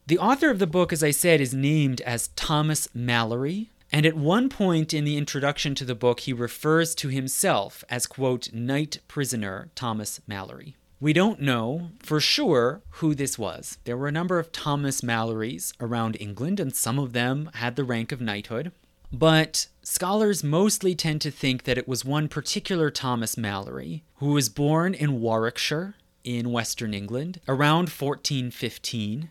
[0.06, 4.16] The author of the book, as I said, is named as Thomas Malory, and at
[4.16, 8.98] one point in the introduction to the book, he refers to himself as, quote, Knight
[9.06, 10.74] Prisoner Thomas Malory.
[10.98, 13.78] We don't know for sure who this was.
[13.84, 17.84] There were a number of Thomas Malorys around England, and some of them had the
[17.84, 18.72] rank of knighthood.
[19.12, 24.48] But scholars mostly tend to think that it was one particular Thomas Malory, who was
[24.48, 29.28] born in Warwickshire in Western England around 1415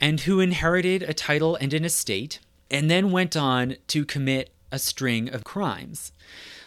[0.00, 2.38] and who inherited a title and an estate
[2.70, 6.12] and then went on to commit a string of crimes.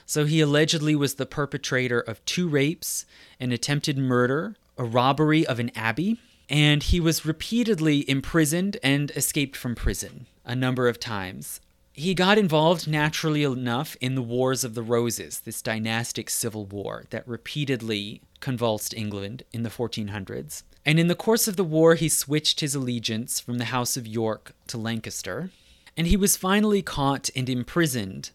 [0.06, 3.06] So he allegedly was the perpetrator of two rapes,
[3.40, 9.56] an attempted murder, a robbery of an abbey, and he was repeatedly imprisoned and escaped
[9.56, 11.62] from prison a number of times.
[11.94, 17.06] He got involved naturally enough in the Wars of the Roses, this dynastic civil war
[17.12, 20.64] that repeatedly convulsed England in the 1400s.
[20.86, 24.08] And in the course of the war, he switched his allegiance from the House of
[24.08, 25.52] York to Lancaster
[25.96, 28.32] and he was finally caught and imprisoned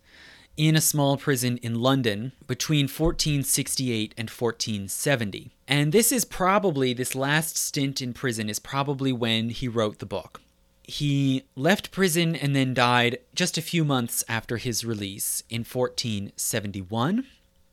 [0.57, 5.53] in a small prison in London between 1468 and 1470.
[5.69, 10.07] And this is probably, this last stint in prison is probably when he wrote the
[10.07, 10.41] book.
[10.83, 17.25] He left prison and then died just a few months after his release in 1471.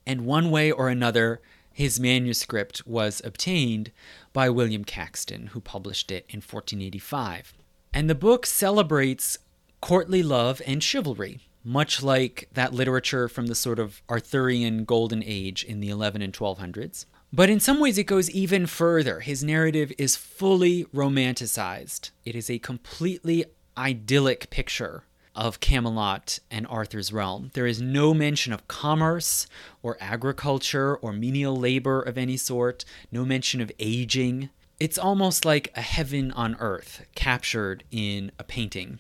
[0.06, 1.42] And one way or another,
[1.74, 3.92] his manuscript was obtained
[4.32, 7.56] by William Caxton, who published it in 1485.
[7.94, 9.40] And the book celebrates
[9.86, 15.64] courtly love and chivalry, much like that literature from the sort of Arthurian golden age
[15.64, 17.06] in the 11 and 1200s.
[17.32, 19.20] But in some ways, it goes even further.
[19.20, 22.10] His narrative is fully romanticized.
[22.26, 23.46] It is a completely
[23.78, 25.04] idyllic picture
[25.36, 27.52] of Camelot and Arthur's realm.
[27.54, 29.46] There is no mention of commerce
[29.84, 34.50] or agriculture or menial labor of any sort, no mention of aging.
[34.80, 38.98] It's almost like a heaven on earth captured in a painting.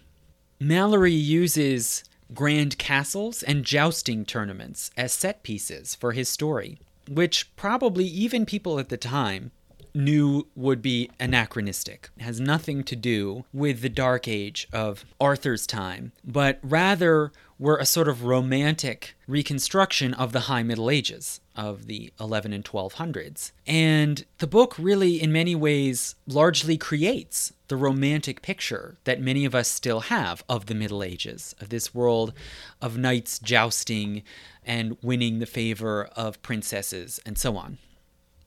[0.65, 2.03] Malory uses
[2.33, 8.79] grand castles and jousting tournaments as set pieces for his story, which probably even people
[8.79, 9.51] at the time
[9.93, 12.09] knew would be anachronistic.
[12.17, 17.77] It has nothing to do with the dark age of Arthur's time, but rather were
[17.77, 21.41] a sort of romantic reconstruction of the High Middle Ages.
[21.55, 23.51] Of the 11 and 1200s.
[23.65, 29.55] And the book really, in many ways, largely creates the romantic picture that many of
[29.55, 32.33] us still have of the Middle Ages, of this world
[32.81, 34.23] of knights jousting
[34.63, 37.77] and winning the favor of princesses and so on.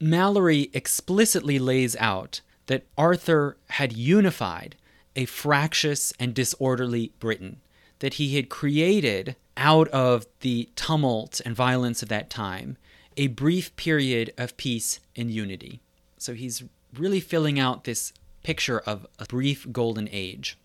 [0.00, 4.76] Malory explicitly lays out that Arthur had unified
[5.16, 7.60] a fractious and disorderly Britain,
[7.98, 12.76] that he had created out of the tumult and violence of that time
[13.18, 15.80] a brief period of peace and unity.
[16.16, 16.62] So he's
[16.96, 18.12] really filling out this
[18.44, 20.56] picture of a brief golden age.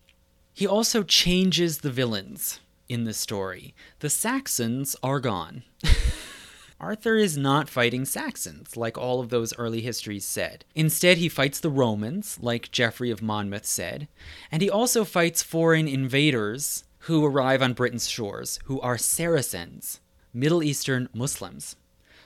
[0.54, 3.74] He also changes the villains in the story.
[3.98, 5.64] The Saxons are gone.
[6.80, 10.64] Arthur is not fighting Saxons, like all of those early histories said.
[10.74, 14.06] Instead, he fights the Romans, like Geoffrey of Monmouth said,
[14.52, 20.00] and he also fights foreign invaders who arrive on Britain's shores, who are Saracens,
[20.32, 21.76] Middle Eastern Muslims.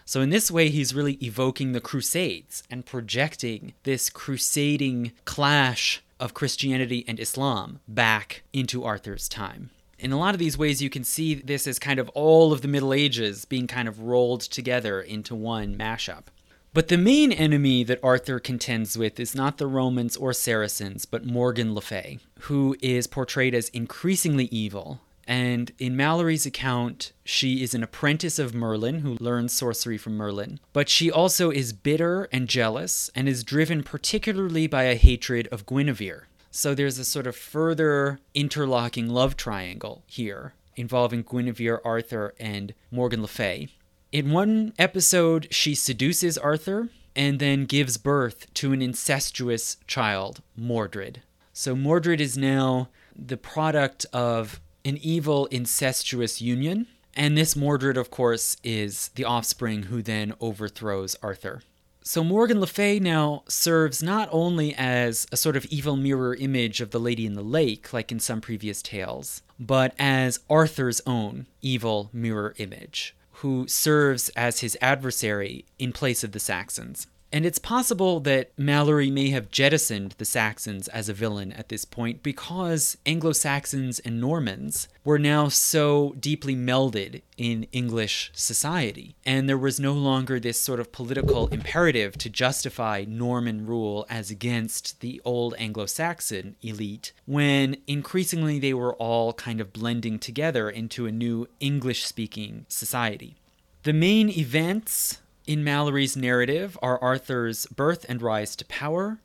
[0.08, 6.32] So, in this way, he's really evoking the Crusades and projecting this crusading clash of
[6.32, 11.04] Christianity and Islam back into Arthur's time in a lot of these ways, you can
[11.04, 15.00] see this as kind of all of the Middle Ages being kind of rolled together
[15.00, 16.24] into one mashup.
[16.72, 21.24] But the main enemy that Arthur contends with is not the Romans or Saracens, but
[21.24, 25.00] Morgan Le Fay, who is portrayed as increasingly evil.
[25.28, 30.58] And in Malory's account, she is an apprentice of Merlin who learns sorcery from Merlin.
[30.72, 35.66] But she also is bitter and jealous and is driven particularly by a hatred of
[35.66, 42.72] Guinevere, so there's a sort of further interlocking love triangle here involving Guinevere, Arthur, and
[42.90, 43.68] Morgan Le Fay.
[44.12, 51.20] In one episode, she seduces Arthur and then gives birth to an incestuous child, Mordred.
[51.52, 56.86] So Mordred is now the product of an evil incestuous union.
[57.14, 61.62] And this Mordred, of course, is the offspring who then overthrows Arthur.
[62.02, 66.80] So Morgan Le Fay now serves not only as a sort of evil mirror image
[66.80, 71.46] of the Lady in the Lake, like in some previous tales, but as Arthur's own
[71.60, 77.08] evil mirror image, who serves as his adversary in place of the Saxons.
[77.30, 81.84] And it's possible that Malory may have jettisoned the Saxons as a villain at this
[81.84, 89.14] point because Anglo Saxons and Normans were now so deeply melded in English society.
[89.26, 94.30] And there was no longer this sort of political imperative to justify Norman rule as
[94.30, 100.70] against the old Anglo Saxon elite, when increasingly they were all kind of blending together
[100.70, 103.36] into a new English speaking society.
[103.82, 105.18] The main events
[105.48, 109.18] in Malory's narrative are Arthur's birth and rise to power,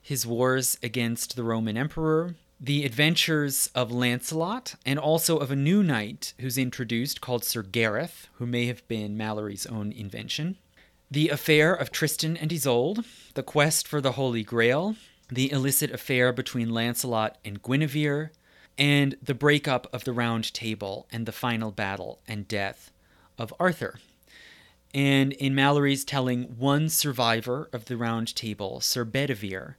[0.00, 5.82] his wars against the Roman emperor, the adventures of Lancelot, and also of a new
[5.82, 10.58] knight who's introduced called Sir Gareth, who may have been Malory's own invention,
[11.10, 13.04] the affair of Tristan and Isolde,
[13.34, 14.94] the quest for the Holy Grail,
[15.28, 18.30] the illicit affair between Lancelot and Guinevere,
[18.78, 22.92] and the breakup of the Round Table and the final battle and death
[23.36, 23.98] of Arthur.
[24.94, 29.76] And in Malory's telling, one survivor of the Round Table, Sir Bedivere,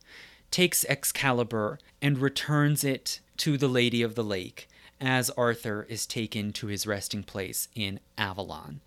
[0.51, 4.67] takes Excalibur and returns it to the Lady of the Lake
[4.99, 8.81] as Arthur is taken to his resting place in Avalon.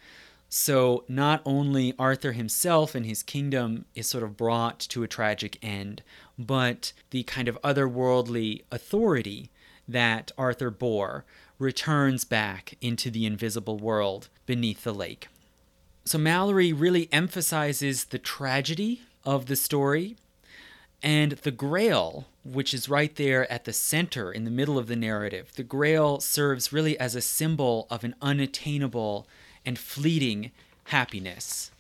[0.51, 5.59] So, not only Arthur himself and his kingdom is sort of brought to a tragic
[5.63, 6.03] end,
[6.39, 9.51] but the kind of otherworldly authority
[9.87, 11.25] that Arthur bore
[11.59, 15.29] returns back into the invisible world beneath the lake.
[16.09, 20.17] So Malory really emphasizes the tragedy of the story
[21.03, 24.97] and the grail, which is right there at the center in the middle of the
[24.97, 25.53] narrative.
[25.55, 29.27] The grail serves really as a symbol of an unattainable
[29.67, 30.51] and fleeting
[30.85, 31.73] happiness.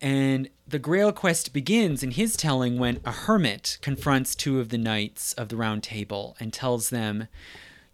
[0.00, 4.78] And the Grail quest begins in his telling when a hermit confronts two of the
[4.78, 7.28] knights of the Round Table and tells them,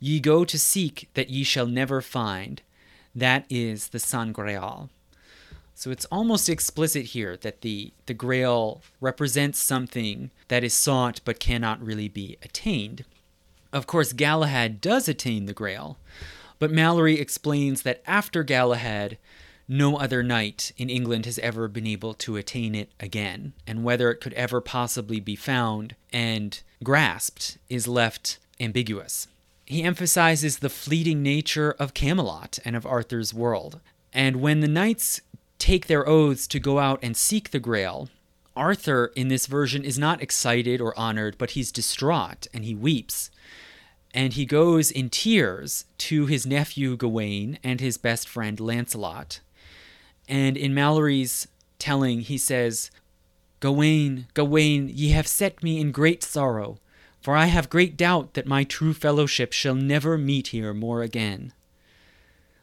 [0.01, 2.63] Ye go to seek that ye shall never find.
[3.15, 4.89] That is the San Graal.
[5.75, 11.41] So it's almost explicit here that the, the grail represents something that is sought but
[11.41, 13.05] cannot really be attained.
[13.73, 15.99] Of course, Galahad does attain the grail,
[16.59, 19.19] but Malory explains that after Galahad,
[19.67, 24.11] no other knight in England has ever been able to attain it again, and whether
[24.11, 29.27] it could ever possibly be found and grasped is left ambiguous.
[29.65, 33.81] He emphasizes the fleeting nature of Camelot and of Arthur's world.
[34.13, 35.23] And when the knights
[35.65, 38.11] take their oaths to go out and seek the grail,
[38.55, 43.31] Arthur in this version is not excited or honored, but he's distraught and he weeps.
[44.13, 49.41] And he goes in tears to his nephew Gawain and his best friend Lancelot.
[50.29, 51.49] And in Malory's
[51.79, 52.91] telling, he says,
[53.61, 56.79] Gawain, Gawain, ye have set me in great sorrow,
[57.23, 61.55] for I have great doubt that my true fellowship shall never meet here more again.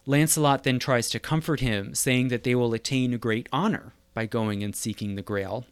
[0.06, 4.26] Lancelot then tries to comfort him, saying that they will attain a great honor by
[4.26, 5.66] going and seeking the Grail.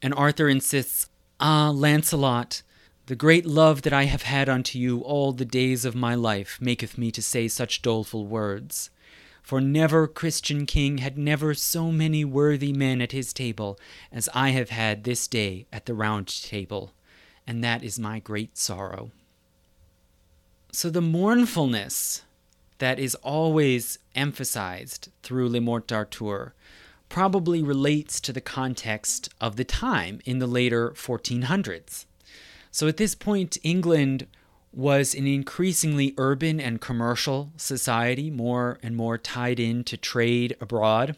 [0.00, 1.08] And Arthur insists,
[1.40, 2.62] Ah, Lancelot,
[3.06, 6.58] the great love that I have had unto you all the days of my life
[6.60, 8.90] maketh me to say such doleful words.
[9.42, 13.78] For never Christian king had never so many worthy men at his table
[14.12, 16.92] as I have had this day at the round table,
[17.44, 19.10] and that is my great sorrow.
[20.70, 22.22] So the mournfulness
[22.82, 26.52] that is always emphasized through Le Morte d'Arthur
[27.08, 32.06] probably relates to the context of the time in the later 1400s.
[32.72, 34.26] So at this point, England
[34.72, 41.14] was an increasingly urban and commercial society, more and more tied into trade abroad.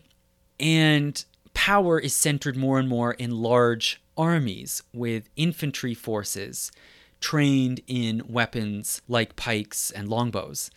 [0.60, 6.70] And power is centered more and more in large armies with infantry forces
[7.20, 10.70] trained in weapons like pikes and longbows.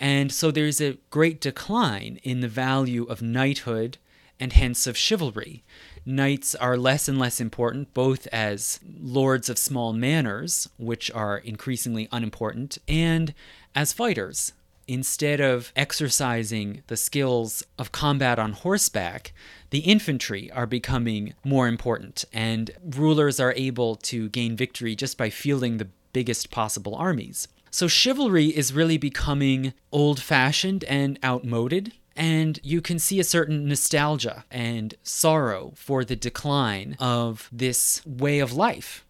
[0.00, 3.98] And so there's a great decline in the value of knighthood
[4.40, 5.62] and hence of chivalry.
[6.06, 12.08] Knights are less and less important, both as lords of small manors, which are increasingly
[12.10, 13.34] unimportant, and
[13.74, 14.54] as fighters.
[14.88, 19.32] Instead of exercising the skills of combat on horseback,
[19.68, 25.28] the infantry are becoming more important, and rulers are able to gain victory just by
[25.28, 27.46] fielding the biggest possible armies.
[27.70, 31.92] So chivalry is really becoming old fashioned and outmoded.
[32.16, 38.40] And you can see a certain nostalgia and sorrow for the decline of this way
[38.40, 39.06] of life.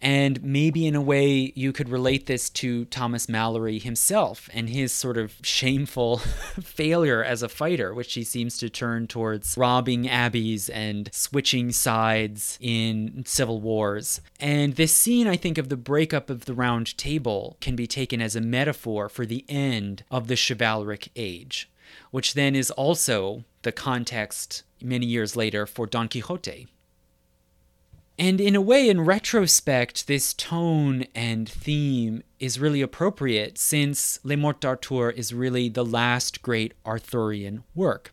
[0.00, 4.92] And maybe in a way you could relate this to Thomas Malory himself and his
[4.92, 6.18] sort of shameful
[6.62, 12.58] failure as a fighter, which he seems to turn towards robbing abbeys and switching sides
[12.60, 14.20] in civil wars.
[14.38, 18.20] And this scene, I think, of the breakup of the Round Table can be taken
[18.20, 21.68] as a metaphor for the end of the chivalric age,
[22.10, 26.68] which then is also the context many years later for Don Quixote.
[28.18, 34.36] And in a way, in retrospect, this tone and theme is really appropriate since Le
[34.36, 38.10] Morte d'Arthur is really the last great Arthurian work.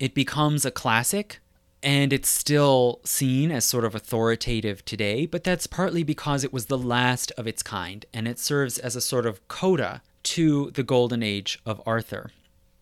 [0.00, 1.38] It becomes a classic
[1.84, 6.66] and it's still seen as sort of authoritative today, but that's partly because it was
[6.66, 10.82] the last of its kind and it serves as a sort of coda to the
[10.82, 12.32] golden age of Arthur.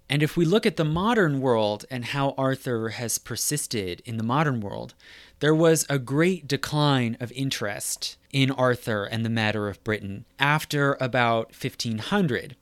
[0.08, 4.22] And if we look at the modern world and how Arthur has persisted in the
[4.22, 4.94] modern world,
[5.40, 10.96] there was a great decline of interest in Arthur and the matter of Britain after
[11.00, 12.56] about 1500.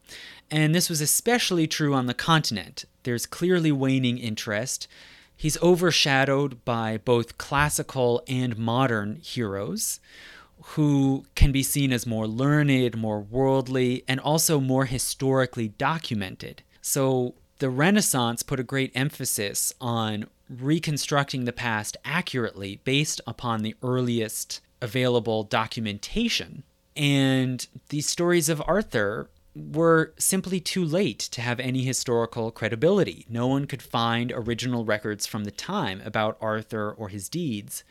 [0.51, 2.85] And this was especially true on the continent.
[3.03, 4.87] There's clearly waning interest.
[5.37, 9.99] He's overshadowed by both classical and modern heroes
[10.63, 16.63] who can be seen as more learned, more worldly, and also more historically documented.
[16.83, 23.77] So the Renaissance put a great emphasis on reconstructing the past accurately based upon the
[23.83, 26.65] earliest available documentation.
[26.97, 33.27] And these stories of Arthur were simply too late to have any historical credibility.
[33.29, 37.85] No one could find original records from the time about Arthur or his deeds.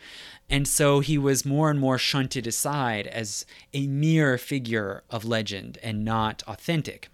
[0.49, 5.77] And so he was more and more shunted aside as a mere figure of legend
[5.81, 7.09] and not authentic.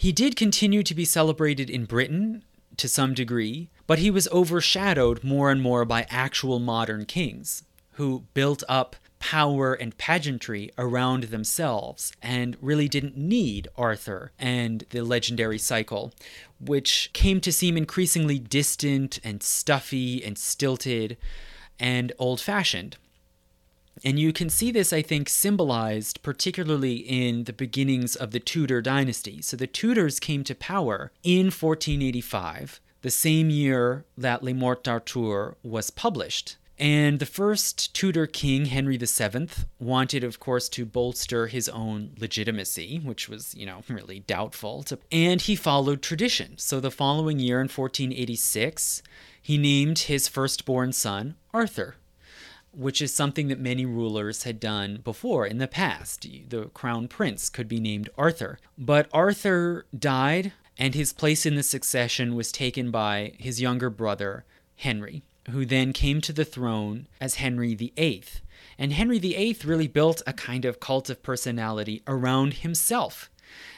[0.00, 2.42] He did continue to be celebrated in Britain
[2.78, 8.24] to some degree, but he was overshadowed more and more by actual modern kings who
[8.32, 15.58] built up power and pageantry around themselves and really didn't need Arthur and the legendary
[15.58, 16.14] cycle,
[16.58, 21.18] which came to seem increasingly distant and stuffy and stilted
[21.78, 22.96] and old fashioned.
[24.04, 28.80] And you can see this, I think, symbolized particularly in the beginnings of the Tudor
[28.80, 29.42] dynasty.
[29.42, 35.56] So the Tudors came to power in 1485, the same year that Le Morte d'Arthur
[35.62, 36.56] was published.
[36.80, 39.48] And the first Tudor king, Henry VII,
[39.78, 44.82] wanted, of course, to bolster his own legitimacy, which was, you know, really doubtful.
[44.84, 46.56] To, and he followed tradition.
[46.56, 49.02] So the following year, in 1486,
[49.42, 51.96] he named his firstborn son Arthur,
[52.72, 56.26] which is something that many rulers had done before in the past.
[56.48, 58.58] The crown prince could be named Arthur.
[58.78, 64.44] But Arthur died, and his place in the succession was taken by his younger brother,
[64.76, 68.24] Henry who then came to the throne as Henry VIII.
[68.78, 73.30] And Henry VIII really built a kind of cult of personality around himself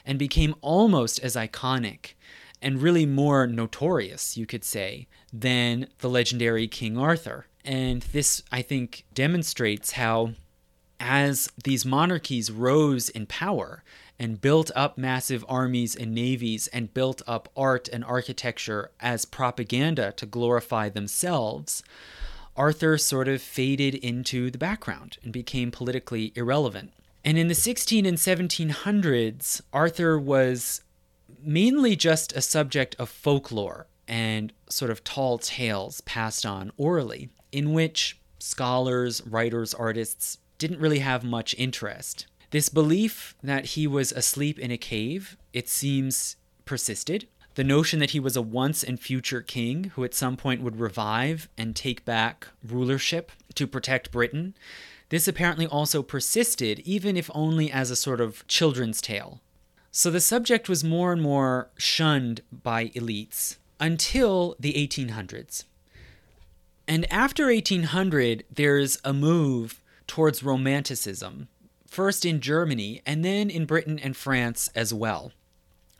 [0.04, 2.14] and became almost as iconic
[2.60, 7.46] and really more notorious, you could say, than the legendary King Arthur.
[7.64, 10.32] And this, I think, demonstrates how,
[10.98, 13.82] as these monarchies rose in power
[14.18, 20.12] and built up massive armies and navies and built up art and architecture as propaganda
[20.12, 21.82] to glorify themselves,
[22.56, 26.92] Arthur sort of faded into the background and became politically irrelevant.
[27.24, 30.82] And in the 16 and 1700s, Arthur was
[31.42, 37.72] mainly just a subject of folklore and sort of tall tales passed on orally, in
[37.72, 42.26] which scholars, writers, artists didn't really have much interest.
[42.50, 47.28] This belief that he was asleep in a cave, it seems, persisted.
[47.54, 50.80] The notion that he was a once and future king who at some point would
[50.80, 54.54] revive and take back rulership to protect Britain,
[55.10, 59.40] this apparently also persisted, even if only as a sort of children's tale.
[59.90, 65.64] So the subject was more and more shunned by elites until the 1800s.
[66.86, 71.48] And after 1800, there's a move towards romanticism,
[71.86, 75.32] first in Germany and then in Britain and France as well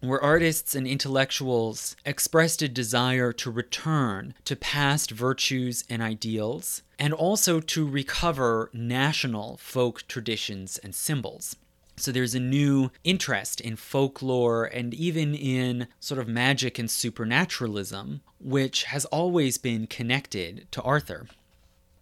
[0.03, 7.15] where artists and intellectuals expressed a desire to return to past virtues and ideals, and
[7.15, 11.55] also to recover national folk traditions and symbols.
[12.03, 18.23] So there's a new interest in folklore and even in sort of magic and supernaturalism,
[18.41, 21.29] which has always been connected to Arthur.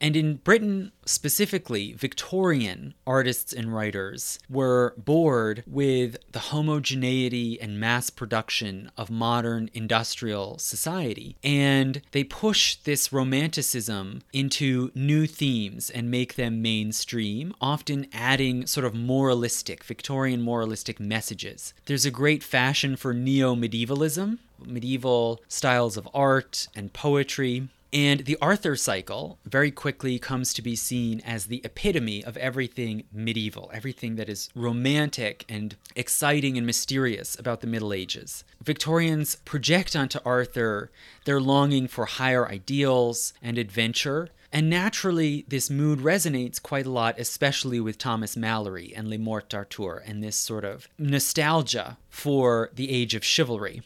[0.00, 8.08] And in Britain specifically, Victorian artists and writers were bored with the homogeneity and mass
[8.08, 11.36] production of modern industrial society.
[11.44, 18.86] And they push this romanticism into new themes and make them mainstream, often adding sort
[18.86, 21.74] of moralistic, Victorian moralistic messages.
[21.86, 28.38] There's a great fashion for neo medievalism, medieval styles of art and poetry and the
[28.40, 34.16] Arthur cycle very quickly comes to be seen as the epitome of everything medieval, everything
[34.16, 38.44] that is romantic and exciting and mysterious about the Middle Ages.
[38.62, 40.90] Victorians project onto Arthur
[41.24, 44.28] their longing for higher ideals and adventure.
[44.52, 49.48] And naturally, this mood resonates quite a lot, especially with Thomas Malory and Le Morte
[49.48, 53.82] d'Arthur, and this sort of nostalgia for the age of chivalry.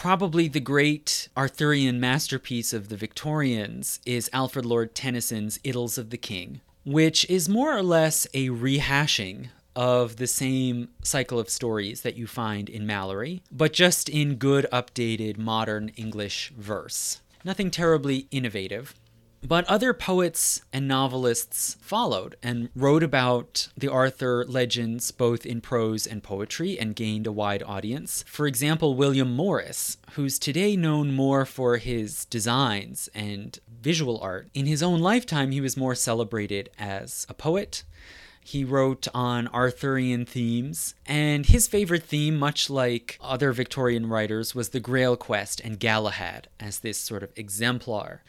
[0.00, 6.16] Probably the great Arthurian masterpiece of the Victorians is Alfred Lord Tennyson's Idylls of the
[6.16, 12.16] King, which is more or less a rehashing of the same cycle of stories that
[12.16, 17.20] you find in Malory, but just in good, updated, modern English verse.
[17.44, 18.94] Nothing terribly innovative.
[19.42, 26.06] But other poets and novelists followed and wrote about the Arthur legends both in prose
[26.06, 28.22] and poetry and gained a wide audience.
[28.28, 34.48] For example, William Morris, who's today known more for his designs and visual art.
[34.52, 37.82] In his own lifetime, he was more celebrated as a poet.
[38.42, 44.70] He wrote on Arthurian themes, and his favorite theme, much like other Victorian writers, was
[44.70, 48.22] the Grail Quest and Galahad as this sort of exemplar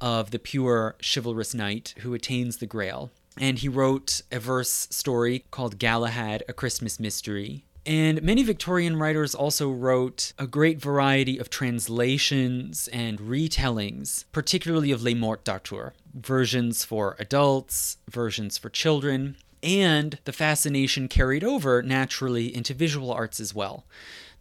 [0.00, 3.10] of the pure chivalrous knight who attains the grail.
[3.38, 7.64] And he wrote a verse story called Galahad, A Christmas Mystery.
[7.86, 15.02] And many Victorian writers also wrote a great variety of translations and retellings, particularly of
[15.02, 22.54] Le Morte d'Arthur, versions for adults, versions for children, and the fascination carried over naturally
[22.54, 23.84] into visual arts as well.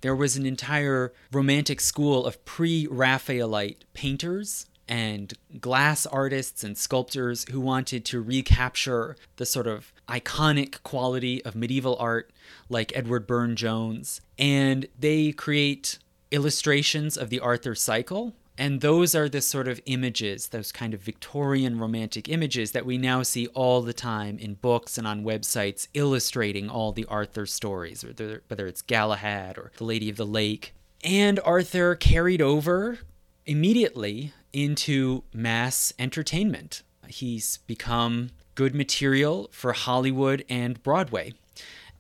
[0.01, 7.45] There was an entire romantic school of pre Raphaelite painters and glass artists and sculptors
[7.51, 12.31] who wanted to recapture the sort of iconic quality of medieval art,
[12.69, 14.21] like Edward Burne Jones.
[14.37, 15.99] And they create
[16.31, 18.33] illustrations of the Arthur cycle.
[18.55, 22.99] And those are the sort of images, those kind of Victorian romantic images that we
[22.99, 28.05] now see all the time in books and on websites illustrating all the Arthur stories,
[28.05, 30.75] whether it's Galahad or The Lady of the Lake.
[31.03, 32.99] And Arthur carried over
[33.47, 36.83] immediately into mass entertainment.
[37.07, 41.33] He's become good material for Hollywood and Broadway.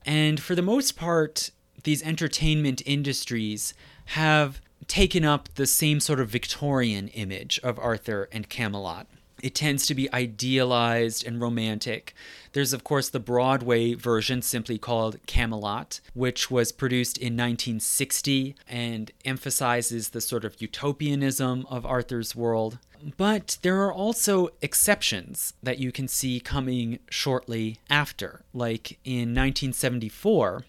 [0.05, 1.51] And for the most part,
[1.83, 3.73] these entertainment industries
[4.05, 9.07] have taken up the same sort of Victorian image of Arthur and Camelot.
[9.43, 12.15] It tends to be idealized and romantic.
[12.53, 19.11] There's, of course, the Broadway version, simply called Camelot, which was produced in 1960 and
[19.25, 22.77] emphasizes the sort of utopianism of Arthur's world.
[23.17, 28.43] But there are also exceptions that you can see coming shortly after.
[28.53, 30.63] Like in 1974,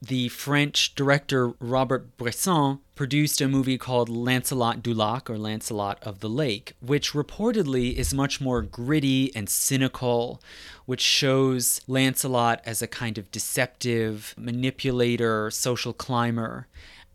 [0.00, 6.20] the French director Robert Bresson produced a movie called Lancelot du Lac or Lancelot of
[6.20, 10.42] the Lake, which reportedly is much more gritty and cynical,
[10.84, 16.68] which shows Lancelot as a kind of deceptive manipulator, social climber.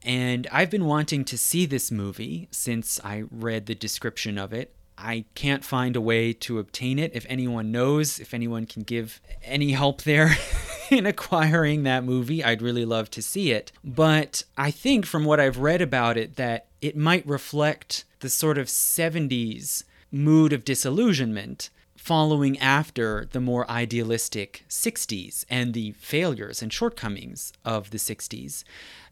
[0.04, 4.74] And I've been wanting to see this movie since I read the description of it.
[5.02, 7.12] I can't find a way to obtain it.
[7.14, 10.36] If anyone knows, if anyone can give any help there
[10.92, 13.72] in acquiring that movie, I'd really love to see it.
[13.84, 18.58] But I think from what I've read about it that it might reflect the sort
[18.58, 26.74] of 70s mood of disillusionment following after the more idealistic 60s and the failures and
[26.74, 28.64] shortcomings of the 60s.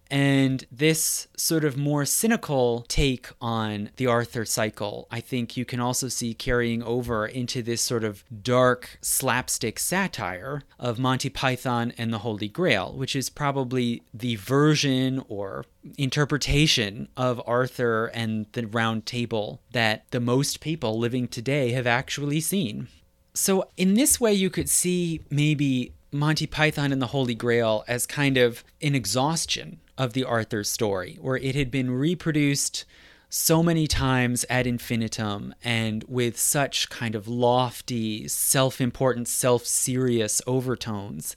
[0.10, 5.80] And this sort of more cynical take on the Arthur cycle, I think you can
[5.80, 12.12] also see carrying over into this sort of dark slapstick satire of Monty Python and
[12.12, 15.66] the Holy Grail, which is probably the version or
[15.97, 22.39] interpretation of Arthur and the Round Table that the most people living today have actually
[22.39, 22.88] seen.
[23.36, 28.05] So, in this way, you could see maybe Monty Python and the Holy Grail as
[28.05, 32.86] kind of an exhaustion of the Arthur story, where it had been reproduced
[33.30, 40.41] so many times ad infinitum and with such kind of lofty, self important, self serious
[40.47, 41.36] overtones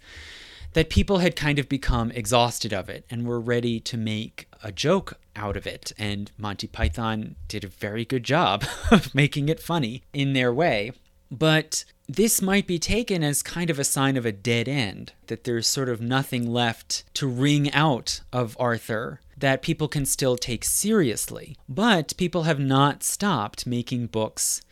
[0.72, 4.72] that people had kind of become exhausted of it and were ready to make a
[4.72, 5.92] joke out of it.
[5.98, 10.92] And Monty Python did a very good job of making it funny in their way.
[11.30, 15.44] But this might be taken as kind of a sign of a dead end, that
[15.44, 20.64] there's sort of nothing left to wring out of Arthur that people can still take
[20.64, 21.57] seriously.
[21.68, 24.62] But people have not stopped making books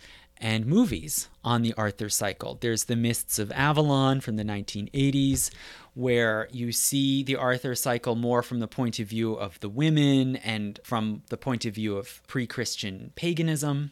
[0.41, 2.57] and movies on the Arthur cycle.
[2.61, 5.51] There's The Mists of Avalon from the 1980s,
[5.95, 10.37] where you see the Arthur cycle more from the point of view of the women
[10.37, 13.91] and from the point of view of pre Christian paganism.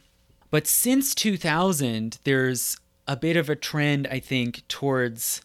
[0.51, 2.78] But since 2000, there's
[3.09, 5.40] a bit of a trend, I think, towards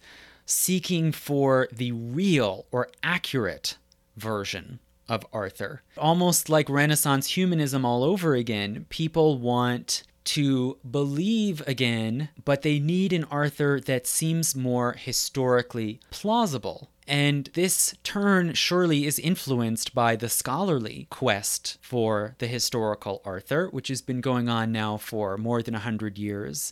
[0.45, 3.77] seeking for the real or accurate
[4.17, 5.81] version of Arthur.
[5.97, 13.11] Almost like Renaissance humanism all over again, people want to believe again, but they need
[13.11, 16.89] an Arthur that seems more historically plausible.
[17.05, 23.89] And this turn surely is influenced by the scholarly quest for the historical Arthur, which
[23.89, 26.71] has been going on now for more than a hundred years.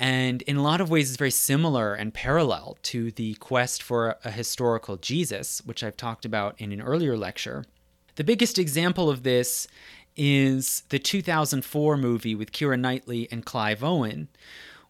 [0.00, 4.16] And in a lot of ways, it's very similar and parallel to the quest for
[4.24, 7.66] a historical Jesus, which I've talked about in an earlier lecture.
[8.16, 9.68] The biggest example of this
[10.16, 14.28] is the 2004 movie with Keira Knightley and Clive Owen,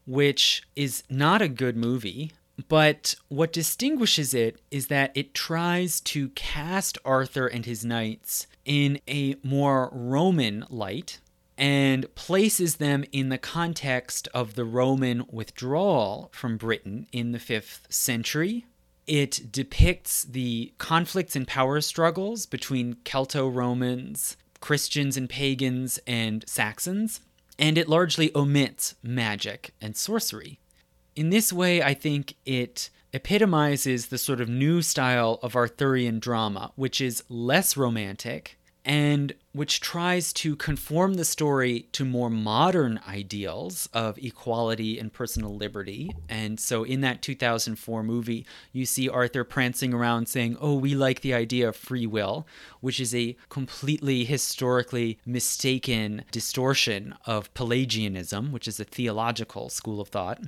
[0.06, 2.30] which is not a good movie.
[2.68, 9.00] But what distinguishes it is that it tries to cast Arthur and his knights in
[9.08, 11.18] a more Roman light
[11.60, 17.80] and places them in the context of the Roman withdrawal from Britain in the 5th
[17.92, 18.64] century.
[19.06, 27.20] It depicts the conflicts and power struggles between Celto Romans, Christians and pagans, and Saxons,
[27.58, 30.60] and it largely omits magic and sorcery.
[31.14, 36.72] In this way, I think it epitomizes the sort of new style of Arthurian drama,
[36.76, 43.88] which is less romantic and which tries to conform the story to more modern ideals
[43.92, 46.10] of equality and personal liberty.
[46.28, 51.20] And so in that 2004 movie, you see Arthur prancing around saying, Oh, we like
[51.20, 52.46] the idea of free will,
[52.80, 60.08] which is a completely historically mistaken distortion of Pelagianism, which is a theological school of
[60.08, 60.40] thought.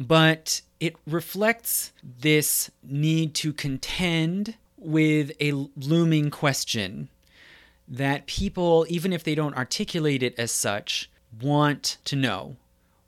[0.00, 7.08] But it reflects this need to contend with a looming question
[7.88, 11.10] that people, even if they don't articulate it as such,
[11.40, 12.56] want to know,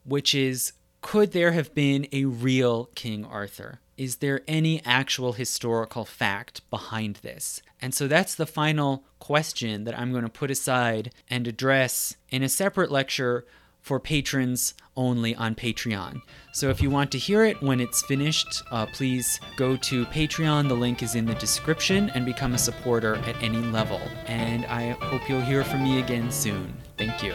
[0.03, 3.79] which is could there have been a real King Arthur?
[3.97, 7.61] Is there any actual historical fact behind this?
[7.81, 12.43] And so that's the final question that I'm going to put aside and address in
[12.43, 13.45] a separate lecture
[13.81, 16.21] for patrons only on Patreon.
[16.53, 20.67] So if you want to hear it when it's finished, uh, please go to Patreon.
[20.67, 24.01] The link is in the description and become a supporter at any level.
[24.27, 26.73] And I hope you'll hear from me again soon.
[26.97, 27.33] Thank you.